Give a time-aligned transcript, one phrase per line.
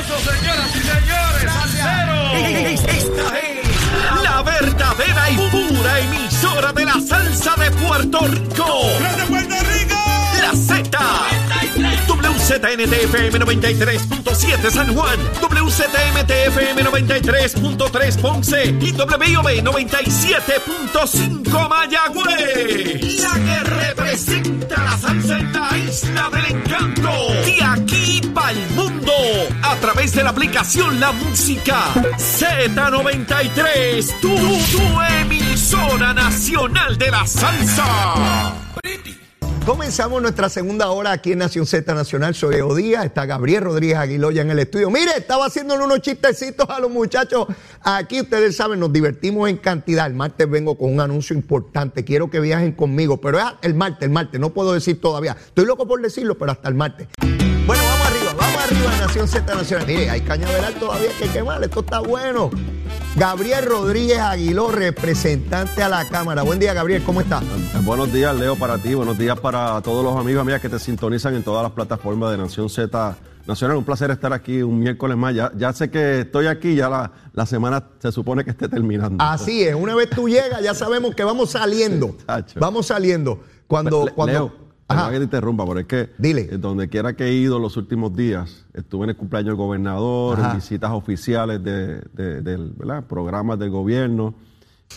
[0.00, 1.52] aplauso, señoras y señores.
[1.52, 2.16] Salsero.
[2.88, 3.60] Esta es
[4.22, 8.66] la verdadera y pura emisora de la salsa de Puerto Rico.
[9.00, 9.96] ¡Desde Puerto Rico!
[10.40, 10.98] La Z.
[12.08, 23.20] WZNTFM 93.7 San Juan, WZMTFM 93.3 Ponce y WIOB 97.5 Mayagüez.
[23.20, 27.10] La que representa la salsa en la isla del encanto.
[27.44, 28.89] De aquí para el mundo.
[29.62, 34.20] A través de la aplicación La Música Z93.
[34.20, 34.28] Tu,
[35.20, 38.54] emisora nacional de la salsa.
[39.64, 42.34] Comenzamos nuestra segunda hora aquí en Nación Z Nacional.
[42.34, 44.90] Soy Leo Díaz, está Gabriel Rodríguez Aguiloya en el estudio.
[44.90, 47.46] Mire, estaba haciéndole unos chistecitos a los muchachos.
[47.82, 50.06] Aquí ustedes saben, nos divertimos en cantidad.
[50.06, 52.04] El martes vengo con un anuncio importante.
[52.04, 54.40] Quiero que viajen conmigo, pero es el martes, el martes.
[54.40, 55.36] No puedo decir todavía.
[55.38, 57.06] Estoy loco por decirlo, pero hasta el martes.
[58.70, 59.86] Arriba, Nación Z Nacional.
[59.86, 61.62] Mire, hay cañaveral todavía que quemar.
[61.64, 62.50] Esto está bueno.
[63.16, 66.42] Gabriel Rodríguez Aguiló, representante a la Cámara.
[66.42, 67.42] Buen día, Gabriel, ¿cómo estás?
[67.84, 68.94] Buenos días, Leo, para ti.
[68.94, 72.30] Buenos días para todos los amigos y amigas que te sintonizan en todas las plataformas
[72.30, 73.76] de Nación Z Nacional.
[73.76, 75.34] Un placer estar aquí un miércoles más.
[75.34, 79.16] Ya, ya sé que estoy aquí, ya la, la semana se supone que esté terminando.
[79.22, 82.16] Así es, una vez tú llegas, ya sabemos que vamos saliendo.
[82.56, 83.40] Vamos saliendo.
[83.66, 84.32] Cuando, Le- cuando.
[84.32, 84.52] Leo,
[84.98, 85.10] Ajá.
[85.10, 86.42] que te interrumpa, pero es que Dile.
[86.50, 90.38] eh, donde quiera que he ido los últimos días, estuve en el cumpleaños del gobernador,
[90.40, 90.50] Ajá.
[90.50, 94.34] en visitas oficiales de, de- programas del gobierno,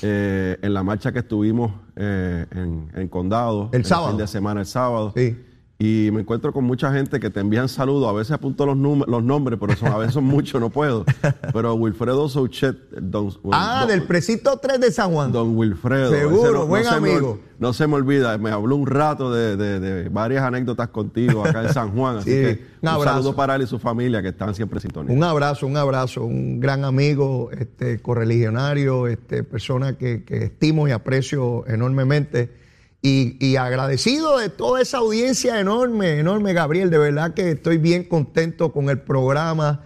[0.01, 4.09] eh, en la marcha que estuvimos eh, en, en Condado, El en sábado.
[4.09, 5.13] fin de semana, el sábado.
[5.15, 5.37] Sí.
[5.79, 8.07] Y me encuentro con mucha gente que te envían saludos.
[8.07, 11.03] A veces apunto los, los nombres, pero son, a veces son muchos, no puedo.
[11.51, 15.31] Pero Wilfredo Souchet, don, Ah, don- del precinto 3 de San Juan.
[15.31, 16.11] Don Wilfredo.
[16.11, 17.39] Seguro, buen se me ol- amigo.
[17.59, 21.63] no se me olvida, me habló un rato de, de- de varias anécdotas contigo acá
[21.63, 22.17] en San Juan.
[22.17, 25.17] Así Sí, que un un, saludo para él y su familia que están siempre sintonizados.
[25.17, 30.91] Un abrazo, un abrazo, un gran amigo, este, correligionario, este, persona que, que estimo y
[30.91, 32.62] aprecio enormemente.
[33.05, 36.89] Y, y agradecido de toda esa audiencia enorme, enorme, Gabriel.
[36.89, 39.81] De verdad que estoy bien contento con el programa.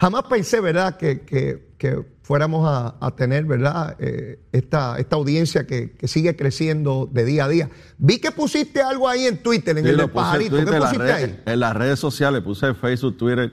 [0.00, 5.66] Jamás pensé, ¿verdad?, que, que- que fuéramos a, a tener, ¿verdad?, Eh, esta, esta audiencia
[5.66, 7.68] que, que sigue creciendo de día a día.
[7.98, 10.56] Vi que pusiste algo ahí en Twitter, en Sí, el pajarito.
[10.56, 11.42] ¿Qué pusiste ahí?
[11.44, 13.52] En las redes sociales, puse Facebook, Twitter,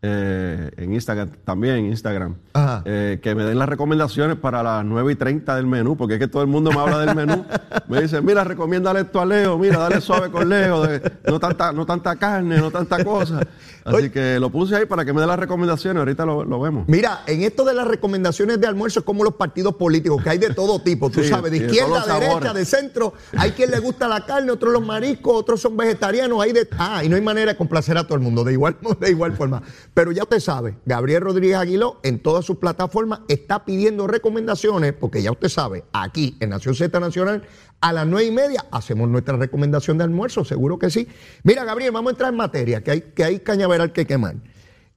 [0.00, 2.36] eh, en Instagram, también en Instagram,
[2.84, 6.20] eh, que me den las recomendaciones para las 9 y 30 del menú, porque es
[6.20, 7.44] que todo el mundo me habla del menú.
[7.88, 11.72] Me dice, mira, recomiéndale esto a Leo, mira, dale suave con Leo, de- no, tanta,
[11.72, 13.40] no tanta carne, no tanta cosa.
[13.84, 14.10] Así Oye.
[14.12, 16.86] que lo puse ahí para que me dé las recomendaciones, ahorita lo, lo vemos.
[16.86, 20.36] Mira, en esto de las recomendaciones de almuerzo es como los partidos políticos, que hay
[20.38, 23.14] de todo tipo, tú Sí, sabes, de de izquierda, los derecha, de centro.
[23.38, 26.42] Hay quien le gusta la carne, otros los mariscos, otros son vegetarianos.
[26.42, 28.76] Hay de, ah, y no hay manera de complacer a todo el mundo, de igual,
[29.00, 29.62] de igual forma.
[29.98, 35.22] Pero ya usted sabe, Gabriel Rodríguez Aguiló en todas sus plataformas está pidiendo recomendaciones, porque
[35.22, 37.42] ya usted sabe, aquí en Nación Z Nacional,
[37.80, 41.08] a las nueve y media hacemos nuestra recomendación de almuerzo, seguro que sí.
[41.42, 44.36] Mira, Gabriel, vamos a entrar en materia, que hay, que hay cañaveral que quemar.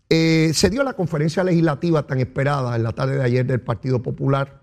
[0.08, 4.04] Eh, se dio la conferencia legislativa tan esperada en la tarde de ayer del Partido
[4.04, 4.62] Popular.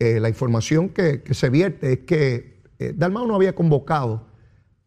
[0.00, 4.27] Eh, la información que, se vierte es que eh, Dalmau no había convocado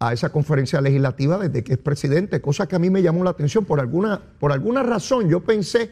[0.01, 3.29] a esa conferencia legislativa desde que es presidente, cosa que a mí me llamó la
[3.29, 3.65] atención.
[3.65, 5.91] Por alguna, por alguna razón yo pensé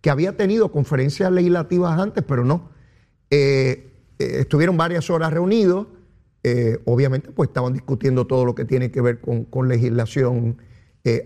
[0.00, 2.70] que había tenido conferencias legislativas antes, pero no.
[3.30, 5.88] Eh, eh, estuvieron varias horas reunidos.
[6.44, 10.58] eh, obviamente, pues estaban discutiendo todo lo que tiene que ver con, con legislación.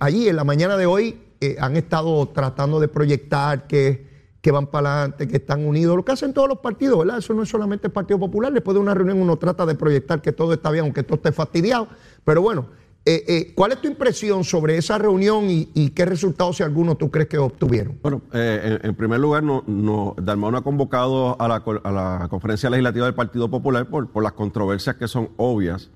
[0.00, 1.20] Allí, en la mañana de hoy,
[1.58, 4.06] han estado tratando de proyectar que,
[4.42, 7.18] que van para adelante, que están unidos, lo que hacen todos los partidos, ¿verdad?
[7.18, 8.52] Eso no es solamente el Partido Popular.
[8.52, 11.30] Después de una reunión uno trata de proyectar que todo está bien, aunque todo esté
[11.30, 11.86] fastidiado.
[12.24, 12.66] Pero bueno,
[13.04, 17.08] eh, eh, ¿cuál es tu impresión sobre esa reunión y, qué resultados, si alguno, tú
[17.08, 18.00] crees que obtuvieron?
[18.02, 22.26] Bueno, eh, en, primer lugar, no, no, Dalmau no ha convocado a la, a la
[22.28, 25.90] conferencia legislativa del Partido Popular por, por las controversias que son obvias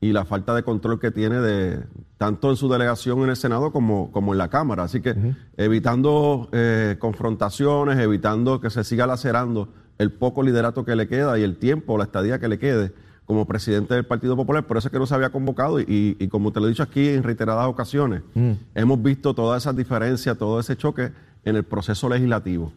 [0.00, 1.84] y la falta de control que tiene de
[2.20, 4.82] tanto en su delegación en el Senado como, como en la Cámara.
[4.82, 5.16] Así que
[5.56, 11.42] evitando eh, confrontaciones, evitando que se siga lacerando el poco liderato que le queda y
[11.44, 12.92] el tiempo, la estadía que le quede
[13.24, 15.86] como presidente del Partido Popular, por eso es que no se había convocado y,
[16.20, 18.20] y como te lo he dicho aquí en reiteradas ocasiones,
[18.74, 21.12] hemos visto todas esas diferencias, todo ese choque
[21.46, 22.70] en el proceso legislativo,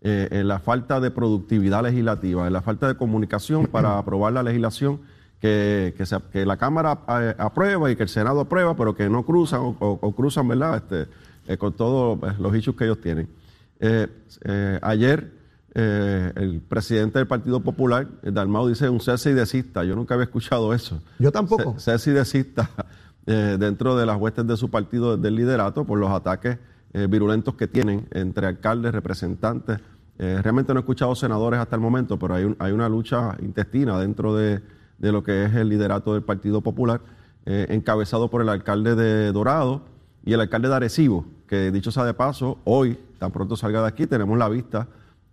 [0.00, 4.42] eh, en la falta de productividad legislativa, en la falta de comunicación para aprobar la
[4.42, 4.98] legislación
[5.40, 9.08] que, que, se- que la Cámara eh, aprueba y que el Senado aprueba, pero que
[9.08, 11.06] no cruzan o, o- o cruzan, ¿verdad?, este,
[11.46, 13.28] eh, con todos eh, los issues que ellos tienen.
[14.82, 15.32] Ayer
[15.74, 19.84] eh, el presidente del Partido Popular, eh, Dalmau, dice un cese y desista.
[19.84, 21.00] Yo nunca había escuchado eso.
[21.18, 21.74] Yo tampoco.
[21.78, 22.70] Ce- Cese y desista
[23.26, 26.58] eh, dentro de las huestes de su partido del liderato por los ataques
[26.94, 29.78] eh, virulentos que tienen entre alcaldes, representantes.
[30.20, 34.00] Realmente no he escuchado senadores hasta el momento, pero hay, un- hay una lucha intestina
[34.00, 34.60] dentro de,
[34.98, 37.00] de lo que es el liderato del Partido Popular,
[37.46, 39.82] eh, encabezado por el alcalde de Dorado
[40.24, 43.88] y el alcalde de Arecibo, que dicho sea de paso, hoy, tan pronto salga de
[43.88, 44.88] aquí, tenemos la vista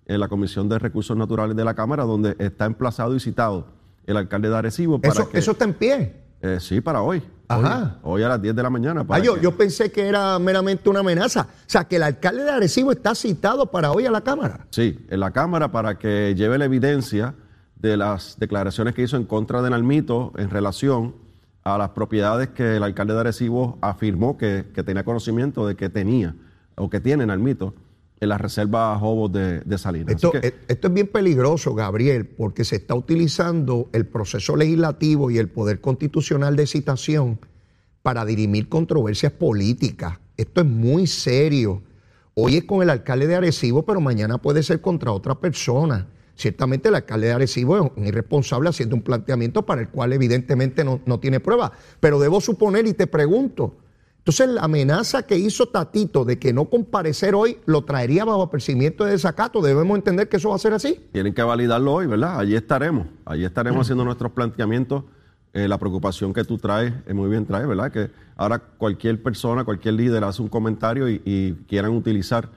[0.05, 3.67] en la Comisión de Recursos Naturales de la Cámara, donde está emplazado y citado
[4.05, 5.39] el alcalde de Arecibo para Eso, que...
[5.39, 6.13] eso está en pie.
[6.41, 7.23] Eh, sí, para hoy.
[7.47, 7.97] Ajá.
[8.03, 9.03] Hoy, hoy a las 10 de la mañana.
[9.03, 11.47] Para Ah, yo, que- yo pensé que era meramente una amenaza.
[11.51, 14.67] O sea, que el alcalde de Arecibo está citado para hoy a la Cámara.
[14.69, 17.33] Sí, en la Cámara para que lleve la evidencia
[17.85, 21.15] de las declaraciones que hizo en contra de Nalmito en relación
[21.63, 25.89] a las propiedades que el alcalde de Arecibo afirmó que, que tenía conocimiento de que
[25.89, 26.35] tenía
[26.75, 27.73] o que tiene Nalmito
[28.19, 30.15] en las reservas Jobos de, de Salinas.
[30.15, 35.37] Esto, que- esto es bien peligroso, Gabriel, porque se está utilizando el proceso legislativo y
[35.37, 37.39] el poder constitucional de citación
[38.01, 40.19] para dirimir controversias políticas.
[40.37, 41.81] Esto es muy serio.
[42.35, 46.07] Hoy es con el alcalde de Arecibo, pero mañana puede ser contra otra persona.
[46.35, 50.83] Ciertamente el alcalde de Arecibo es un irresponsable haciendo un planteamiento para el cual evidentemente
[50.83, 51.71] no, no tiene prueba.
[51.99, 53.77] Pero debo suponer y te pregunto,
[54.25, 59.05] entonces la amenaza que hizo Tatito de que no comparecer hoy lo traería bajo apercibimiento
[59.05, 59.61] de desacato.
[59.61, 60.99] Debemos entender que eso va a ser así.
[61.11, 62.39] Tienen que validarlo hoy, ¿verdad?
[62.39, 63.05] Allí estaremos.
[63.23, 65.03] Allí estaremos haciendo nuestros planteamientos.
[65.53, 67.91] Eh, la preocupación que tú traes, eh, muy bien traes, ¿verdad?
[67.91, 72.49] Que ahora cualquier persona, cualquier líder hace un comentario y quieran utilizar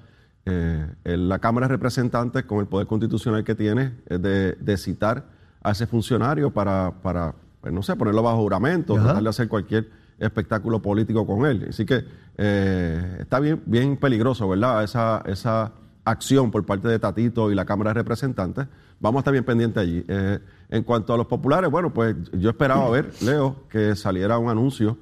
[0.49, 4.77] eh, el- la Cámara de Representantes con el poder constitucional que tiene eh, de, de
[4.77, 5.25] citar
[5.63, 9.05] a ese funcionario para, para pues, no sé, ponerlo bajo juramento, Ajá.
[9.05, 11.67] tratar de hacer cualquier espectáculo político con él.
[11.69, 12.05] Así que
[12.37, 14.83] eh, está bien, bien peligroso, ¿verdad?
[14.85, 15.73] Esa, esa
[16.05, 18.67] acción por parte de Tatito y la Cámara de Representantes.
[19.01, 20.05] Vamos a estar bien pendientes allí.
[20.09, 20.39] Eh,
[20.71, 24.97] en cuanto a los populares, bueno, pues yo esperaba ver, Leo, que saliera un anuncio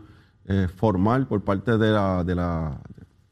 [0.48, 2.74] eh, formal por parte de la, de las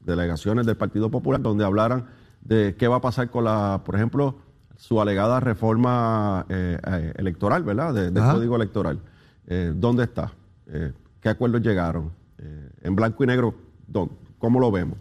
[0.05, 2.05] delegaciones del Partido Popular donde hablaran
[2.41, 4.37] de qué va a pasar con la, por ejemplo,
[4.77, 7.93] su alegada reforma eh, eh, electoral, ¿verdad?
[7.93, 8.33] De- del Ajá.
[8.33, 8.99] código electoral.
[9.47, 10.31] Eh, ¿Dónde está?
[10.67, 12.11] Eh, ¿Qué acuerdos llegaron?
[12.81, 13.55] En blanco y negro,
[13.87, 14.97] ¿dó- ¿cómo lo vemos?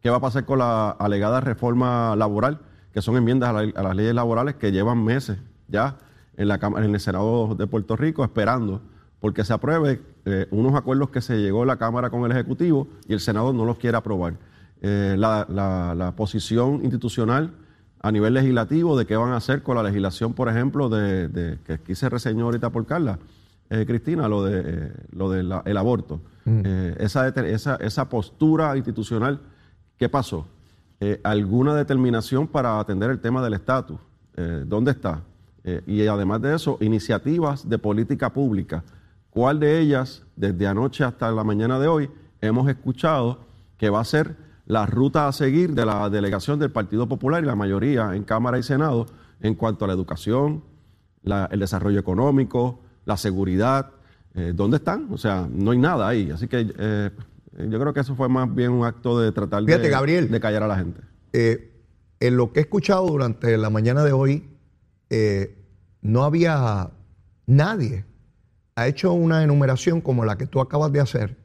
[0.00, 2.60] ¿Qué va a pasar con la alegada reforma laboral,
[2.92, 5.96] que son enmiendas a, la- a las leyes laborales que llevan meses ya
[6.36, 8.82] en, la, Cámara- en el Senado de Puerto Rico esperando
[9.18, 13.12] porque se apruebe eh, unos acuerdos que se llegó la Cámara con el Ejecutivo y
[13.12, 14.34] el Senado no los quiere aprobar?
[14.82, 17.52] Eh, la, la- la posición institucional
[18.00, 21.58] a nivel legislativo de qué van a hacer con la legislación, por ejemplo, de, de-
[21.64, 23.18] que aquí se reseñó ahorita por Carla,
[23.70, 26.20] eh, Cristina, lo de lo del el aborto.
[26.46, 29.40] Eh, esa, esa, esa postura institucional,
[29.98, 30.46] ¿qué pasó?
[31.22, 33.98] ¿Alguna determinación para atender el tema del estatus?
[34.66, 35.22] ¿Dónde está?
[35.62, 38.82] Eh, y además de eso, iniciativas de política pública.
[39.34, 42.08] ¿Cuál de ellas, desde anoche hasta la mañana de hoy,
[42.40, 43.40] hemos escuchado
[43.76, 44.36] que va a ser
[44.66, 48.58] la ruta a seguir de la delegación del Partido Popular y la mayoría en Cámara
[48.58, 49.06] y Senado
[49.40, 50.62] en cuanto a la educación,
[51.24, 53.90] la- el desarrollo económico, la seguridad?
[54.36, 55.08] Eh, ¿Dónde están?
[55.10, 56.30] O sea, no hay nada ahí.
[56.30, 57.10] Así que eh,
[57.68, 60.30] yo creo que eso fue más bien un acto de tratar Fíjate, de, Gabriel.
[60.30, 61.00] de callar a la gente.
[61.32, 61.72] Eh,
[62.20, 64.48] en lo que he escuchado durante la mañana de hoy,
[66.02, 66.90] no había
[67.46, 68.04] nadie
[68.76, 71.36] ha hecho una enumeración como la que tú acabas de hacer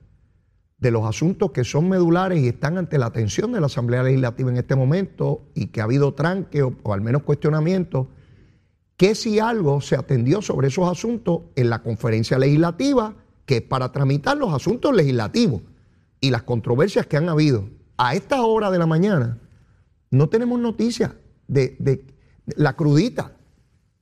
[0.79, 4.49] de los asuntos que son medulares y están ante la atención de la Asamblea Legislativa
[4.49, 8.07] en este momento y que ha habido tranque o, al menos cuestionamiento,
[8.95, 13.13] que si algo se atendió sobre esos asuntos en la conferencia legislativa,
[13.45, 15.61] que es para tramitar los asuntos legislativos
[16.21, 17.69] y las controversias que han habido.
[17.97, 19.37] A esta hora de la mañana
[20.11, 21.11] no tenemos noticias
[21.47, 22.05] de- de
[22.55, 23.33] la crudita.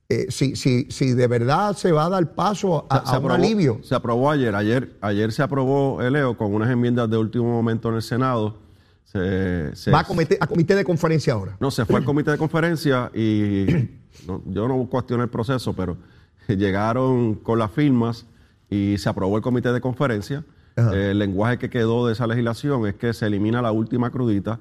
[0.09, 3.25] Eh, si, si, si de verdad se va a dar paso a, Se a un
[3.25, 3.79] aprobó- alivio.
[3.83, 4.55] Se aprobó ayer.
[4.55, 8.55] Ayer, ayer se aprobó, eh, Leo, con unas enmiendas de último momento en el Senado.
[9.03, 11.57] Se, se- Va a comité, a comité de conferencia ahora.
[11.59, 13.65] No, se fue al comité de conferencia y
[14.27, 15.97] no, yo no cuestioné el proceso, pero
[16.47, 18.25] llegaron con las firmas
[18.69, 20.45] y se aprobó el comité de conferencia.
[20.77, 24.59] Eh, el lenguaje que quedó de esa legislación es que se elimina la última crudita,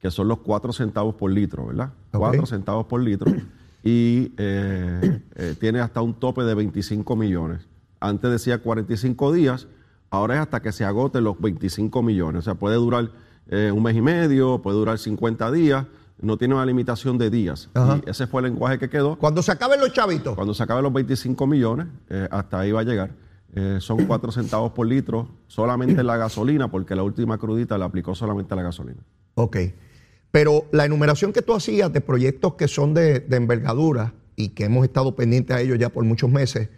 [0.00, 1.92] que son los cuatro centavos por litro, ¿verdad?
[2.10, 3.32] Cuatro centavos por litro.
[3.82, 7.66] Y eh, eh, tiene hasta un tope de 25 millones.
[8.00, 9.66] Antes decía 45 días,
[10.10, 12.40] ahora es hasta que se agoten los 25 millones.
[12.40, 13.10] O sea, puede durar
[13.48, 15.86] eh, un mes y medio, puede durar 50 días,
[16.20, 17.70] no tiene una limitación de días.
[17.74, 18.00] Ajá.
[18.06, 19.16] Y ese fue el lenguaje que quedó.
[19.16, 20.34] Cuando se acaben los chavitos.
[20.34, 21.88] Cuando se acaben los 25 millones,
[22.30, 23.10] hasta ahí va a llegar.
[23.80, 28.14] Son 4 centavos por litro solamente en la gasolina, porque la última crudita la aplicó
[28.14, 29.02] solamente a la gasolina.
[29.34, 29.56] Ok.
[30.32, 34.84] Pero la enumeración que tú hacías de proyectos que son de, envergadura y que hemos
[34.84, 36.70] estado pendientes a ellos ya por muchos meses,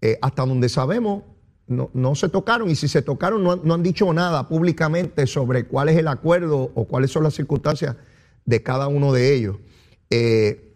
[0.00, 1.22] eh, hasta donde sabemos,
[1.66, 5.64] no, se tocaron y si se tocaron no, han- no han dicho nada públicamente sobre
[5.64, 7.96] cuál es el acuerdo o cuáles son las circunstancias
[8.44, 9.56] de cada uno de ellos.
[10.10, 10.74] Eh,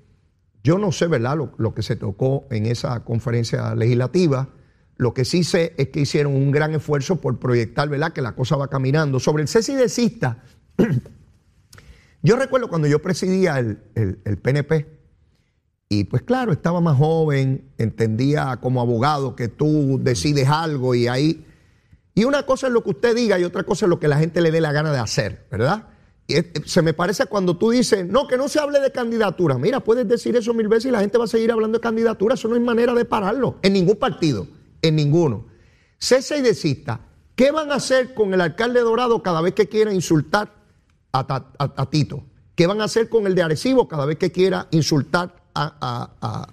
[0.65, 4.49] yo no sé, ¿verdad?, lo, lo que se tocó en esa conferencia legislativa.
[4.97, 8.35] Lo que sí sé es que hicieron un gran esfuerzo por proyectar, ¿verdad?, que la
[8.35, 9.21] cosa va caminando.
[9.21, 10.43] Sobre el cese y desista,
[12.23, 14.99] yo recuerdo cuando yo presidía el, el- el PNP,
[15.91, 21.45] y pues claro, estaba más joven, entendía como abogado que tú decides algo y ahí...
[22.15, 24.19] Y una cosa es lo que usted diga y otra cosa es lo que la
[24.19, 25.87] gente le dé la gana de hacer, ¿verdad?
[26.27, 29.57] Y es- se me parece cuando tú dices, no, que no se hable de candidatura.
[29.57, 32.35] Mira, puedes decir eso mil veces y la gente va a seguir hablando de candidatura.
[32.35, 33.57] Eso no hay manera de pararlo.
[33.63, 34.47] En ningún partido,
[34.83, 35.47] en ninguno.
[35.99, 37.01] Cese y desista.
[37.35, 40.53] ¿Qué van a hacer con el alcalde Dorado cada vez que quiera insultar
[41.13, 42.23] a, Ta- a- a Tito?
[42.55, 46.49] ¿Qué van a hacer con el de Arecibo cada vez que quiera insultar a, a-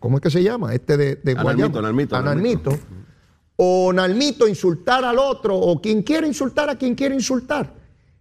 [0.00, 0.74] ¿cómo es que se llama?
[0.74, 1.52] Este de, Guayama.
[1.54, 2.70] Nalmito, Nalmito, A Nalmito.
[2.70, 2.86] Nalmito.
[3.56, 7.72] O Nalmito insultar al otro, o quien quiera insultar a quien quiera insultar.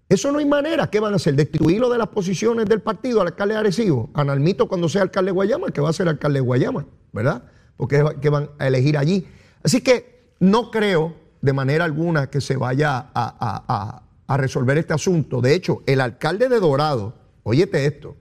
[0.08, 0.90] Eso no hay manera.
[0.90, 1.36] ¿Qué van a hacer?
[1.36, 4.10] ¿Destituirlo de las posiciones del partido al alcalde de Arecibo?
[4.14, 6.86] A Nalmito cuando sea alcalde de Guayama, el que va a ser alcalde de Guayama,
[7.12, 7.44] ¿verdad?
[7.76, 9.28] Porque es que van a elegir allí.
[9.64, 14.94] Así que no creo de manera alguna que se vaya a, a- a- resolver este
[14.94, 15.42] asunto.
[15.42, 18.16] De hecho, el alcalde de Dorado, óyete esto,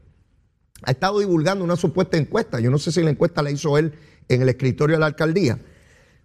[0.82, 2.60] ha estado divulgando una supuesta encuesta.
[2.60, 3.94] Yo no sé si la encuesta la hizo él
[4.28, 5.58] en el escritorio de la alcaldía,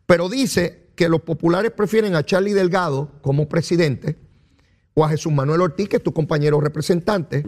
[0.05, 4.17] pero dice que los populares prefieren a Charlie Delgado como presidente
[4.93, 7.45] o a Jesús Manuel Ortiz, que es tu compañero representante,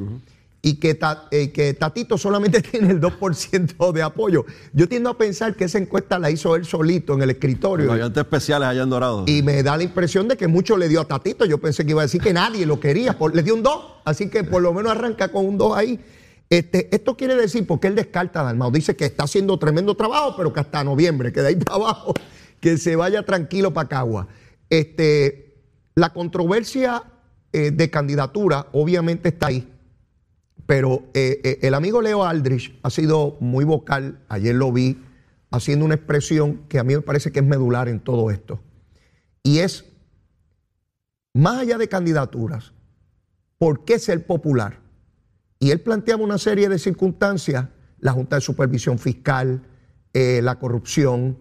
[0.64, 4.46] y que, Ta- eh, que Tatito solamente tiene el 2% de apoyo.
[4.74, 7.92] Yo tiendo a pensar que esa encuesta la hizo él solito en el escritorio.
[8.06, 9.24] Especiales allá en Dorado.
[9.28, 11.46] Y me da la impresión de que mucho le dio a Tatito.
[11.46, 13.18] Yo pensé que iba a decir que nadie lo quería.
[13.18, 16.00] Por- le dio un 2, así que por lo menos arranca con un 2 ahí.
[16.50, 20.36] Este, esto quiere decir, porque él descarta a Dalmau, dice que está haciendo tremendo trabajo,
[20.36, 22.14] pero que hasta noviembre, que de ahí para abajo,
[22.60, 24.28] que se vaya tranquilo para Cagua.
[24.70, 25.56] Este,
[25.96, 27.04] la controversia
[27.54, 29.68] eh, de candidatura obviamente está ahí,
[30.72, 35.04] pero eh, eh, el amigo Leo Aldrich ha sido muy vocal, ayer lo vi,
[35.50, 38.62] haciendo una expresión que a mí me parece que es medular en todo esto.
[39.44, 39.84] Y es,
[41.34, 42.72] más allá de candidaturas,
[43.58, 44.80] ¿por qué ser popular?
[45.60, 47.68] Y él planteaba una serie de circunstancias,
[48.00, 49.64] la Junta de Supervisión Fiscal,
[50.14, 51.40] eh, la corrupción,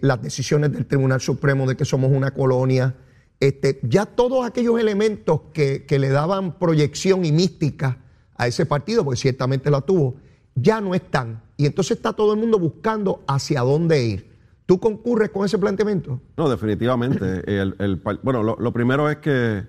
[0.00, 2.96] las decisiones del Tribunal Supremo de que somos una colonia,
[3.38, 7.98] este, ya todos aquellos elementos que le daban proyección y mística
[8.40, 10.16] a ese partido, porque ciertamente la tuvo,
[10.54, 11.42] ya no están.
[11.56, 14.30] Y entonces está todo el mundo buscando hacia dónde ir.
[14.66, 16.20] ¿Tú concurres con ese planteamiento?
[16.36, 17.42] No, definitivamente.
[17.60, 19.64] El- el par- bueno, lo, lo primero es que,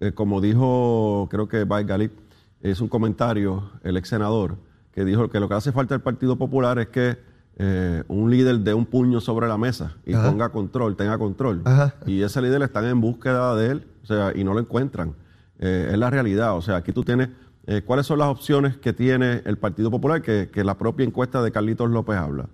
[0.00, 2.12] eh, como dijo, creo que Bay Galip,
[2.60, 4.56] es un comentario, el ex senador,
[4.92, 7.18] que dijo que lo que hace falta al Partido Popular es que
[7.56, 10.30] eh, un líder dé un puño sobre la mesa y Ajá.
[10.30, 11.62] ponga control, tenga control.
[11.64, 11.94] Ajá.
[12.06, 15.14] Y ese líder están en búsqueda de él, o sea, y no lo encuentran.
[15.58, 16.56] Eh, es la realidad.
[16.56, 17.28] O sea, aquí tú tienes,
[17.66, 20.22] eh, ¿cuáles son las opciones que tiene el Partido Popular?
[20.22, 22.48] Que, que la propia encuesta de Carlitos López habla.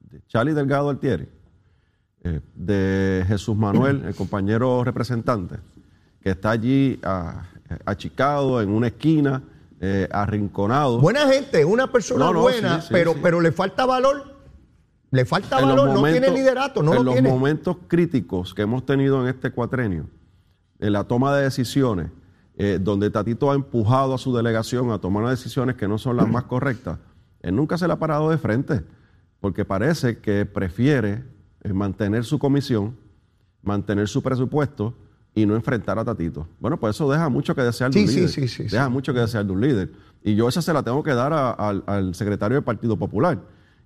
[0.00, 1.28] De Charlie Delgado Altieri,
[2.22, 5.56] eh, de Jesús Manuel, el compañero representante,
[6.20, 7.00] que está allí
[7.84, 9.42] achicado en una esquina,
[9.80, 11.00] eh, arrinconado.
[11.00, 13.18] Buena gente, una persona No, no, buena, sí, sí, pero, sí.
[13.22, 14.34] pero le falta valor.
[15.10, 17.28] Le falta En valor, no tiene liderato, no en lo los tiene.
[17.28, 20.06] momentos críticos que hemos tenido en este cuatrenio,
[20.78, 22.10] en la toma de decisiones,
[22.56, 26.16] eh, donde Tatito ha empujado a su delegación a tomar unas decisiones que no son
[26.16, 26.98] las más correctas,
[27.40, 28.82] él nunca se le ha parado de frente,
[29.40, 31.24] porque parece que prefiere
[31.62, 32.96] eh, mantener su comisión,
[33.62, 34.94] mantener su presupuesto
[35.34, 36.46] y no enfrentar a Tatito.
[36.60, 38.28] Bueno, pues eso deja mucho que desear de Sí, un líder.
[38.30, 39.90] sí, sí, deja mucho que desear de un líder.
[40.22, 43.38] Y yo esa se la tengo que dar a- al secretario del Partido Popular,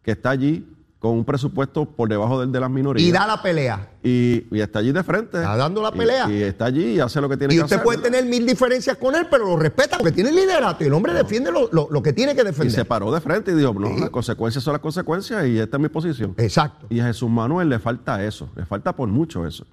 [0.03, 3.09] que está allí con un presupuesto por debajo del de las minorías.
[3.09, 3.89] Y da la pelea.
[4.03, 5.37] Y, y está allí de frente.
[5.39, 6.29] Está dando la Y- pelea.
[6.29, 7.85] Y, está allí y hace lo que tiene Y que usted hacer.
[7.85, 8.19] puede ¿verdad?
[8.19, 11.53] tener mil diferencias con él, pero lo respeta porque tiene liderato y el hombre defiende
[11.53, 12.73] lo, lo- lo que tiene que Y defender.
[12.75, 15.81] se paró de frente y dijo, no, las consecuencias son las consecuencias y esta es
[15.83, 16.35] mi posición.
[16.37, 16.87] Exacto.
[16.91, 19.65] Y a Jesús Manuel le falta eso, le falta por mucho eso.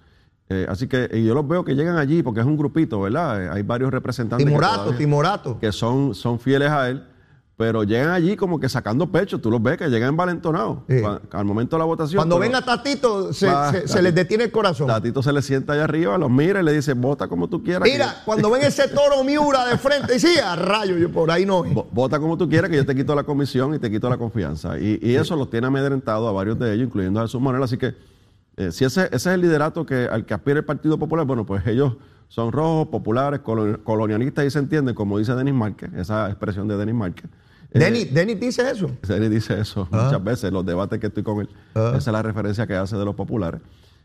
[0.47, 3.43] Eh, así que y yo los veo que llegan allí porque es un grupito, ¿verdad?
[3.45, 5.59] Eh, Hay varios representantes que, Timorato, todavía- Timorato.
[5.59, 7.03] que son, son fieles a él,
[7.57, 9.39] pero llegan allí como que sacando pecho.
[9.39, 10.79] Tú los ves que llegan envalentonados.
[10.89, 10.97] Sí.
[11.31, 12.17] Al momento de la votación.
[12.19, 14.01] Cuando ven a Tatito, se, Va, se- se Tatito.
[14.01, 14.87] les detiene el corazón.
[14.87, 17.83] Tatito se le sienta allá arriba, los mira y le dice, vota como tú quieras.
[17.83, 21.45] Mira, cuando ven ese toro Miura de frente, y sí, a rayo, yo por ahí
[21.45, 21.63] no.
[21.91, 24.77] Vota como tú quieras, que yo te quito la comisión y te quito la confianza.
[24.77, 27.63] Y, y eso los tiene amedrentado a varios de ellos, incluyendo a Jesús Manuel.
[27.63, 27.95] Así que,
[28.57, 31.45] eh, si ese, ese es el liderato que, al que aspira el Partido Popular, bueno,
[31.45, 31.93] pues ellos
[32.27, 36.75] son rojos, populares, colon- colonialistas y se entienden, como dice Denis Márquez, esa expresión de
[36.75, 37.29] Denis Márquez.
[37.75, 38.89] Eh, Denis, Denis dice eso.
[39.07, 40.03] Denis dice eso Ah.
[40.05, 41.49] muchas veces, los debates que estoy con él.
[41.75, 43.61] Esa es la referencia que hace de los populares.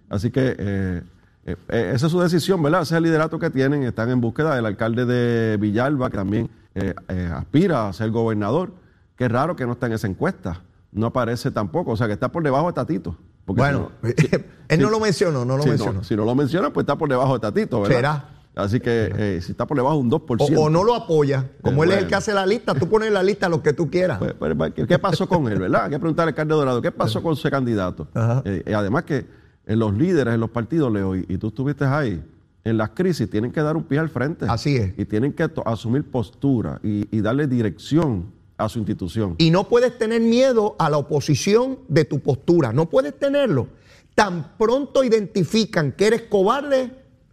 [0.09, 1.03] Así que eh,
[1.47, 2.83] eh, esa es su decisión, ¿verdad?
[2.83, 3.83] Ese es el liderato que tienen.
[3.85, 6.95] Están en búsqueda del alcalde de Villalba, que también eh,
[7.35, 8.73] aspira a ser gobernador.
[9.17, 10.63] Qué raro que no está en esa encuesta.
[10.93, 11.93] No aparece tampoco.
[11.93, 13.17] O sea, que está por debajo de Tatito.
[13.47, 14.13] Bueno, si no-
[14.69, 16.05] él si- no lo mencionó, no lo si no- mencionó.
[16.05, 17.97] si no lo menciona, pues está por debajo de Tatito, ¿verdad?
[17.97, 18.25] Será.
[18.55, 20.57] Así que eh, si está por debajo de un 2%.
[20.57, 21.51] O, o no lo apoya.
[21.63, 23.63] Como Eh, él es el que hace la lista, tú pones en la lista lo
[23.63, 24.19] que tú quieras.
[24.19, 25.85] Pues, pues, pues, ¿qué, pasó con él, verdad?
[25.85, 28.09] Hay que preguntarle al alcalde Dorado, ¿qué pasó con ese candidato?
[28.45, 29.27] Eh, además que
[29.67, 32.23] en los líderes, en los partidos, Leo, y, y tú estuviste ahí,
[32.65, 34.47] en las crisis tienen que dar un pie al frente.
[34.49, 34.93] Así es.
[34.99, 39.37] Y tienen que asumir postura y, y darle dirección a su institución.
[39.39, 42.73] Y no puedes tener miedo a la oposición de tu postura.
[42.73, 43.69] No puedes tenerlo.
[44.15, 46.91] Tan pronto identifican que eres cobarde,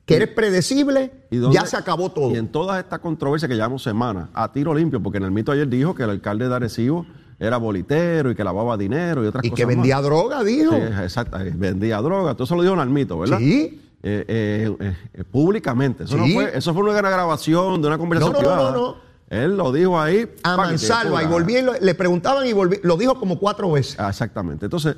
[0.08, 2.32] que eres predecible, ¿Y dónde- ya se acabó todo.
[2.32, 5.52] Y en todas estas controversias que llevamos semanas, a tiro limpio, porque en el mito
[5.52, 7.06] ayer dijo que el alcalde de Arecibo
[7.40, 10.06] era bolitero y que lavaba dinero y otras Y cosas que vendía más.
[10.06, 10.72] droga, dijo.
[10.72, 12.34] Sí, exacto, eh, vendía droga.
[12.34, 13.38] Todo eso lo dijo Nalmito, ¿verdad?
[13.38, 13.82] Sí.
[14.02, 16.06] Eh, eh, eh, públicamente.
[16.06, 16.34] Eso, no Sí.
[16.34, 18.72] fue, eso fue una grabación de una conversación No, no, no, privada.
[18.72, 19.08] no, no.
[19.30, 20.26] Él lo dijo ahí.
[20.44, 21.22] A mansalva.
[21.22, 24.00] Y volví, y le preguntaban y volví, lo dijo como cuatro veces.
[24.00, 24.66] Ah, Exactamente.
[24.68, 24.96] Entonces,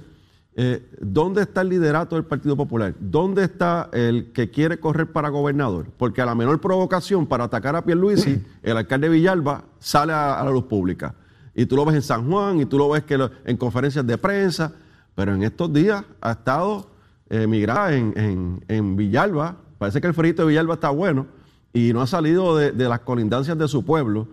[0.62, 2.94] eh, ¿dónde está el liderato del Partido Popular?
[3.00, 5.88] ¿Dónde está el que quiere correr para gobernador?
[5.98, 10.44] Porque a la menor provocación para atacar a Pierluisi, el alcalde Villalba sale a, a
[10.44, 11.16] la luz pública.
[11.56, 14.06] Y tú lo ves en San Juan, y tú lo ves que lo- en conferencias
[14.06, 14.74] de prensa,
[15.16, 16.90] pero en estos días ha estado
[17.30, 19.56] eh, migrada en, en- en Villalba.
[19.78, 21.28] Parece que el frito de Villalba está bueno
[21.72, 24.28] y no ha salido de, de las colindancias de su pueblo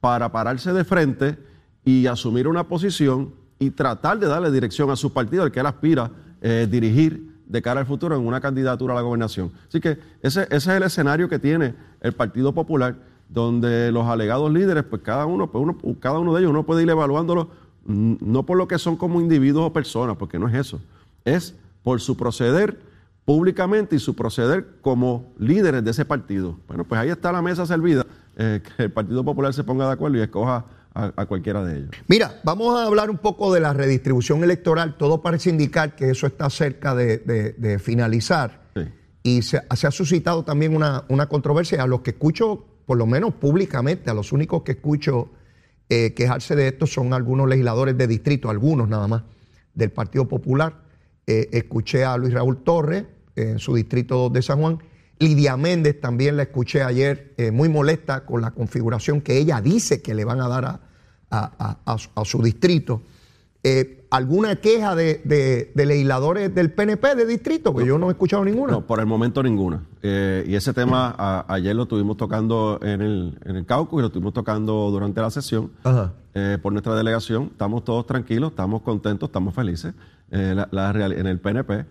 [0.00, 1.38] para pararse de frente
[1.84, 5.66] y asumir una posición y tratar de darle dirección a su partido, al que él
[5.66, 9.52] aspira eh, dirigir de cara al futuro en una candidatura a la gobernación.
[9.68, 12.96] Así que ese, ese es el escenario que tiene el Partido Popular,
[13.28, 16.82] donde los alegados líderes, pues cada uno, pues uno, cada uno de ellos uno puede
[16.82, 17.50] ir evaluándolo
[17.84, 20.80] mm, no por lo que son como individuos o personas, porque no es eso,
[21.26, 22.80] es por su proceder
[23.26, 26.56] públicamente y su proceder como líderes de ese partido.
[26.66, 29.92] Bueno, pues ahí está la mesa servida, eh, que el Partido Popular se ponga de
[29.92, 30.64] acuerdo y escoja
[30.94, 31.90] a, a cualquiera de ellos.
[32.08, 34.96] Mira, vamos a hablar un poco de la redistribución electoral.
[34.96, 38.62] Todo parece indicar que eso está cerca de, de- de finalizar.
[38.74, 38.82] Sí.
[39.22, 41.82] Y se, se ha suscitado también una, una controversia.
[41.82, 45.30] A los que escucho, por lo menos públicamente, a los únicos que escucho
[45.88, 49.22] eh, quejarse de esto son algunos legisladores de distrito, algunos nada más,
[49.74, 50.82] del Partido Popular.
[51.26, 53.04] Eh, escuché a Luis Raúl Torres
[53.36, 54.78] en su distrito 2 de San Juan.
[55.18, 60.00] Lidia Méndez también la escuché ayer eh, muy molesta con la configuración que ella dice
[60.00, 60.80] que le van a dar a,
[61.30, 63.02] a- a- a su- distrito.
[63.62, 67.72] Eh, ¿Alguna queja de, de- de legisladores del PNP de distrito?
[67.72, 68.72] Porque yo no he escuchado ninguna.
[68.72, 69.82] No, por el momento ninguna.
[70.02, 74.00] Eh, y ese tema a- ayer lo estuvimos tocando en el, en el caucus y
[74.00, 75.70] lo estuvimos tocando durante la sesión
[76.34, 77.50] eh, por nuestra delegación.
[77.52, 79.94] Estamos todos tranquilos, estamos contentos, estamos felices
[80.30, 81.84] la- la en el PNP.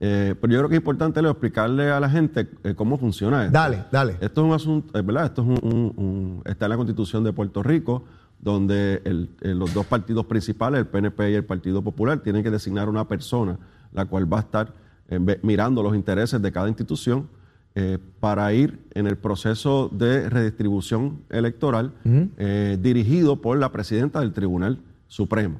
[0.00, 3.46] Eh, pero yo creo que es importante Leo, explicarle a la gente eh, cómo funciona
[3.46, 3.52] esto.
[3.52, 4.16] Dale, dale.
[4.20, 7.32] Esto es un asunto, verdad, esto es un, un- un- está en la Constitución de
[7.32, 8.04] Puerto Rico,
[8.44, 12.50] donde el- eh, los dos partidos principales, el PNP y el Partido Popular, tienen que
[12.50, 13.58] designar una persona,
[13.92, 14.72] la cual va a estar
[15.08, 17.28] eh, mirando los intereses de cada institución
[17.74, 21.92] eh, para ir en el proceso de redistribución electoral
[22.38, 24.78] eh, dirigido por la presidenta del Tribunal
[25.08, 25.58] Supremo.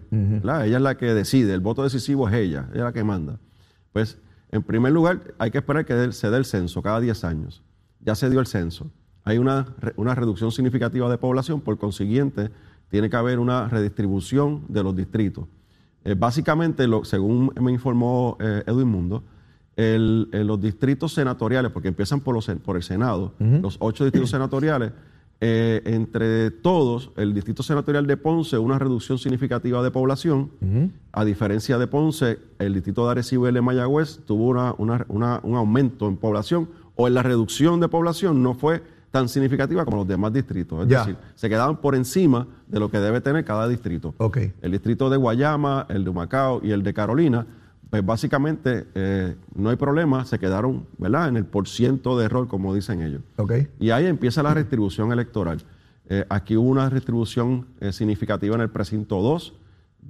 [0.64, 3.38] Ella es la que decide, el voto decisivo es ella, ella es la que manda.
[3.92, 4.18] Pues,
[4.50, 7.62] en primer lugar, hay que esperar que se dé el censo cada 10 años.
[8.00, 8.90] Ya se dio el censo.
[9.24, 9.66] Hay una,
[9.96, 12.50] una reducción significativa de población, por consiguiente,
[12.90, 15.44] tiene que haber una redistribución de los distritos.
[16.04, 19.22] Eh, básicamente, lo- según me informó eh, Edwin Mundo,
[19.76, 24.04] el- eh, los distritos senatoriales, porque empiezan por, los, sen- por el Senado, los ocho
[24.04, 24.92] distritos senatoriales,
[25.40, 30.50] eh, entre todos, el distrito senatorial de Ponce, una reducción significativa de población.
[31.12, 35.04] A diferencia de Ponce, el distrito de Arecibo y el de Mayagüez tuvo una- una-
[35.08, 38.82] una- un aumento en población, o en la reducción de población no fue
[39.14, 40.82] tan significativa como los demás distritos.
[40.82, 40.98] Es Ya.
[40.98, 44.12] decir, se quedaban por encima de lo que debe tener cada distrito.
[44.18, 44.38] Ok.
[44.60, 47.46] El distrito de Guayama, el de Humacao y el de Carolina,
[47.90, 51.28] pues básicamente eh, no hay problema, se quedaron ¿verdad?
[51.28, 53.22] en el porciento de error, como dicen ellos.
[53.36, 53.52] Ok.
[53.78, 55.58] Y ahí empieza la restribución electoral.
[56.08, 59.54] Eh, aquí hubo una restribución eh, significativa en el precinto 2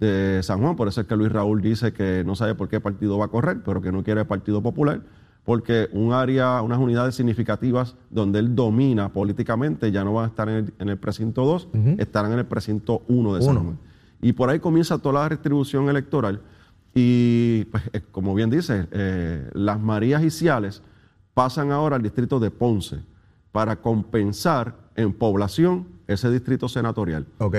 [0.00, 2.80] de San Juan, por eso es que Luis Raúl dice que no sabe por qué
[2.80, 5.02] partido va a correr, pero que no quiere el Partido Popular,
[5.44, 10.48] porque un área, unas unidades significativas donde él domina políticamente ya no van a estar
[10.48, 13.56] en el, en el precinto 2, estarán en el precinto 1 de San.
[13.56, 13.78] Juan.
[14.22, 16.40] Y por ahí comienza toda la restribución electoral.
[16.94, 20.80] Y, pues, eh, como bien dice, eh, las Marías y Ciales
[21.34, 23.00] pasan ahora al distrito de Ponce
[23.52, 27.26] para compensar en población ese distrito senatorial.
[27.38, 27.54] Ok.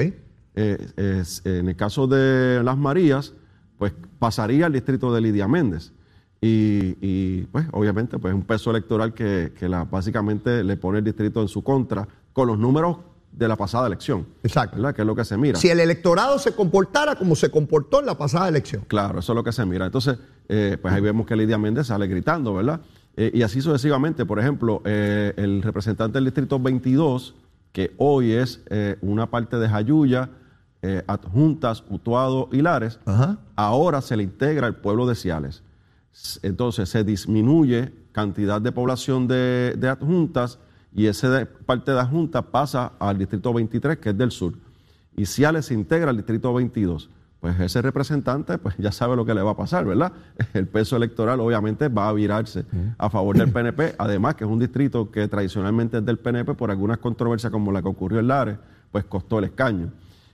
[0.57, 3.33] Eh, en el caso de las Marías,
[3.77, 5.91] pues pasaría al distrito de Lidia Méndez.
[6.45, 11.03] Y, y, pues obviamente pues un peso electoral que, que la, básicamente le pone el
[11.03, 12.97] distrito en su contra con los números
[13.31, 14.27] de la pasada elección.
[14.43, 14.77] Exacto.
[14.77, 14.93] ¿verdad?
[14.93, 15.57] Que es lo que se mira.
[15.59, 18.83] Si el electorado se comportara como se comportó en la pasada elección.
[18.87, 19.85] Claro, eso es lo que se mira.
[19.87, 22.81] Entonces, eh, pues ahí vemos que Lidia Méndez sale gritando, ¿verdad?
[23.17, 27.35] Eh, y así sucesivamente, por ejemplo, eh, el representante del distrito 22,
[27.71, 28.63] que hoy es
[29.01, 30.29] una parte de Jayuya,
[31.07, 33.39] Adjuntas, Utuado y Lares, Ajá.
[33.55, 35.63] ahora se le integra el pueblo de Ciales.
[36.43, 40.59] Entonces se disminuye cantidad de población de, de adjuntas
[40.93, 44.53] y esa de- parte de adjuntas pasa al distrito 23, que es del sur.
[45.17, 47.09] Y Ciales se integra al distrito 22.
[47.41, 50.11] Pues ese representante, pues ya sabe lo que le va a pasar, ¿verdad?
[50.53, 52.65] El peso electoral obviamente va a virarse
[52.97, 56.71] a favor del PNP, además que es un distrito que tradicionalmente es del PNP por
[56.71, 58.57] algunas controversias como la que ocurrió en Lares,
[58.91, 59.91] pues costó el escaño.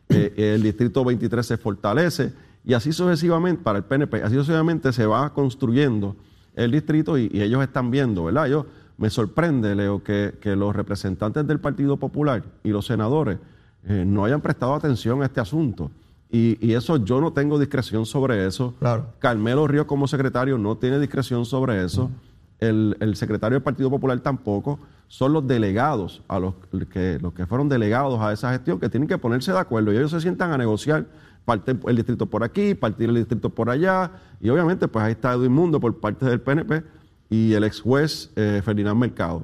[0.07, 2.31] Eh, el distrito 23 se fortalece
[2.63, 6.15] y así sucesivamente, para el PNP, así sucesivamente se va construyendo
[6.55, 8.47] el distrito y, y ellos están viendo, ¿verdad?
[8.47, 8.65] Yo,
[8.97, 13.39] me sorprende, Leo, que, que los representantes del Partido Popular y los senadores
[13.87, 15.89] eh, no hayan prestado atención a este asunto.
[16.29, 18.75] Y, y eso yo no tengo discreción sobre eso.
[18.79, 19.07] Claro.
[19.17, 22.11] Carmelo Ríos como secretario no tiene discreción sobre eso.
[22.59, 24.79] El, el secretario del Partido Popular tampoco.
[25.07, 26.53] Son los delegados, a los
[26.89, 29.97] que, los que fueron delegados a esa gestión, que tienen que ponerse de acuerdo y
[29.97, 31.05] ellos se sientan a negociar,
[31.45, 34.11] parte el distrito por aquí, partir el distrito por allá.
[34.39, 36.83] Y obviamente, pues ahí está Edwin Mundo por parte del PNP
[37.29, 39.43] y el ex juez eh, Ferdinand Mercado.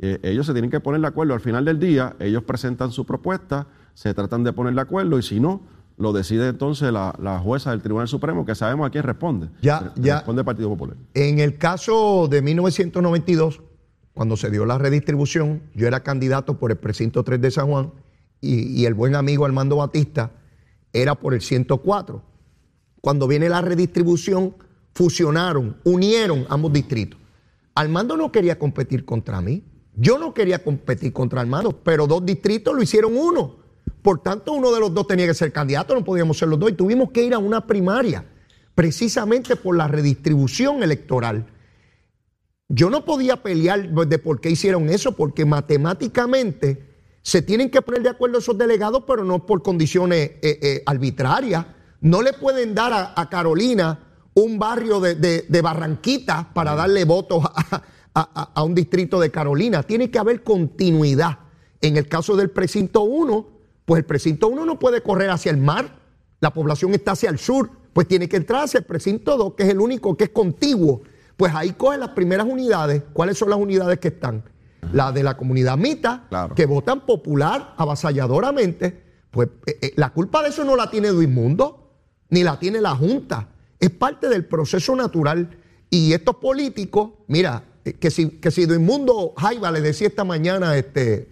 [0.00, 1.34] Eh, ellos se tienen que poner de acuerdo.
[1.34, 5.22] Al final del día, ellos presentan su propuesta, se tratan de poner de acuerdo y
[5.22, 5.62] si no,
[5.96, 9.48] lo decide entonces la, la jueza del Tribunal Supremo, que sabemos a quién responde.
[9.60, 10.16] Ya, ya.
[10.16, 10.96] Responde el Partido Popular.
[11.14, 13.60] En el caso de 1992,
[14.14, 17.92] cuando se dio la redistribución, yo era candidato por el precinto 3 de San Juan
[18.40, 20.30] y, y el buen amigo Armando Batista
[20.92, 22.22] era por el 104.
[23.00, 24.54] Cuando viene la redistribución,
[24.94, 27.18] fusionaron, unieron ambos distritos.
[27.74, 29.62] Armando no quería competir contra mí.
[29.94, 33.56] Yo no quería competir contra Armando, pero dos distritos lo hicieron uno.
[34.02, 36.70] Por tanto, uno de los dos tenía que ser candidato, no podíamos ser los dos.
[36.70, 38.24] Y tuvimos que ir a una primaria,
[38.74, 41.46] precisamente por la redistribución electoral.
[42.68, 46.87] Yo no podía pelear de por qué hicieron eso, porque matemáticamente
[47.22, 51.66] se tienen que poner de acuerdo esos delegados, pero no por condiciones eh, eh, arbitrarias.
[52.00, 53.98] No le pueden dar a, a Carolina
[54.34, 57.82] un barrio de, de- de Barranquita para darle votos a-
[58.54, 59.82] a un distrito de Carolina.
[59.82, 61.38] Tiene que haber continuidad.
[61.80, 63.46] En el caso del precinto 1,
[63.84, 65.98] pues el precinto 1 no puede correr hacia el mar,
[66.40, 69.64] la población está hacia el sur, pues tiene que entrar hacia el precinto 2, que
[69.64, 71.02] es el único que es contiguo.
[71.36, 73.02] Pues ahí coge las primeras unidades.
[73.12, 74.42] ¿Cuáles son las unidades que están?
[74.92, 76.54] La de la comunidad mita, Claro.
[76.54, 79.02] que votan popular, avasalladoramente.
[79.30, 81.90] Pues eh, eh, la culpa de eso no la tiene Duismundo,
[82.30, 83.48] ni la tiene la Junta.
[83.78, 85.56] Es parte del proceso natural.
[85.90, 90.76] Y estos políticos, mira, eh, que si, que si Duismundo Jaiba le decía esta mañana,
[90.76, 91.28] este,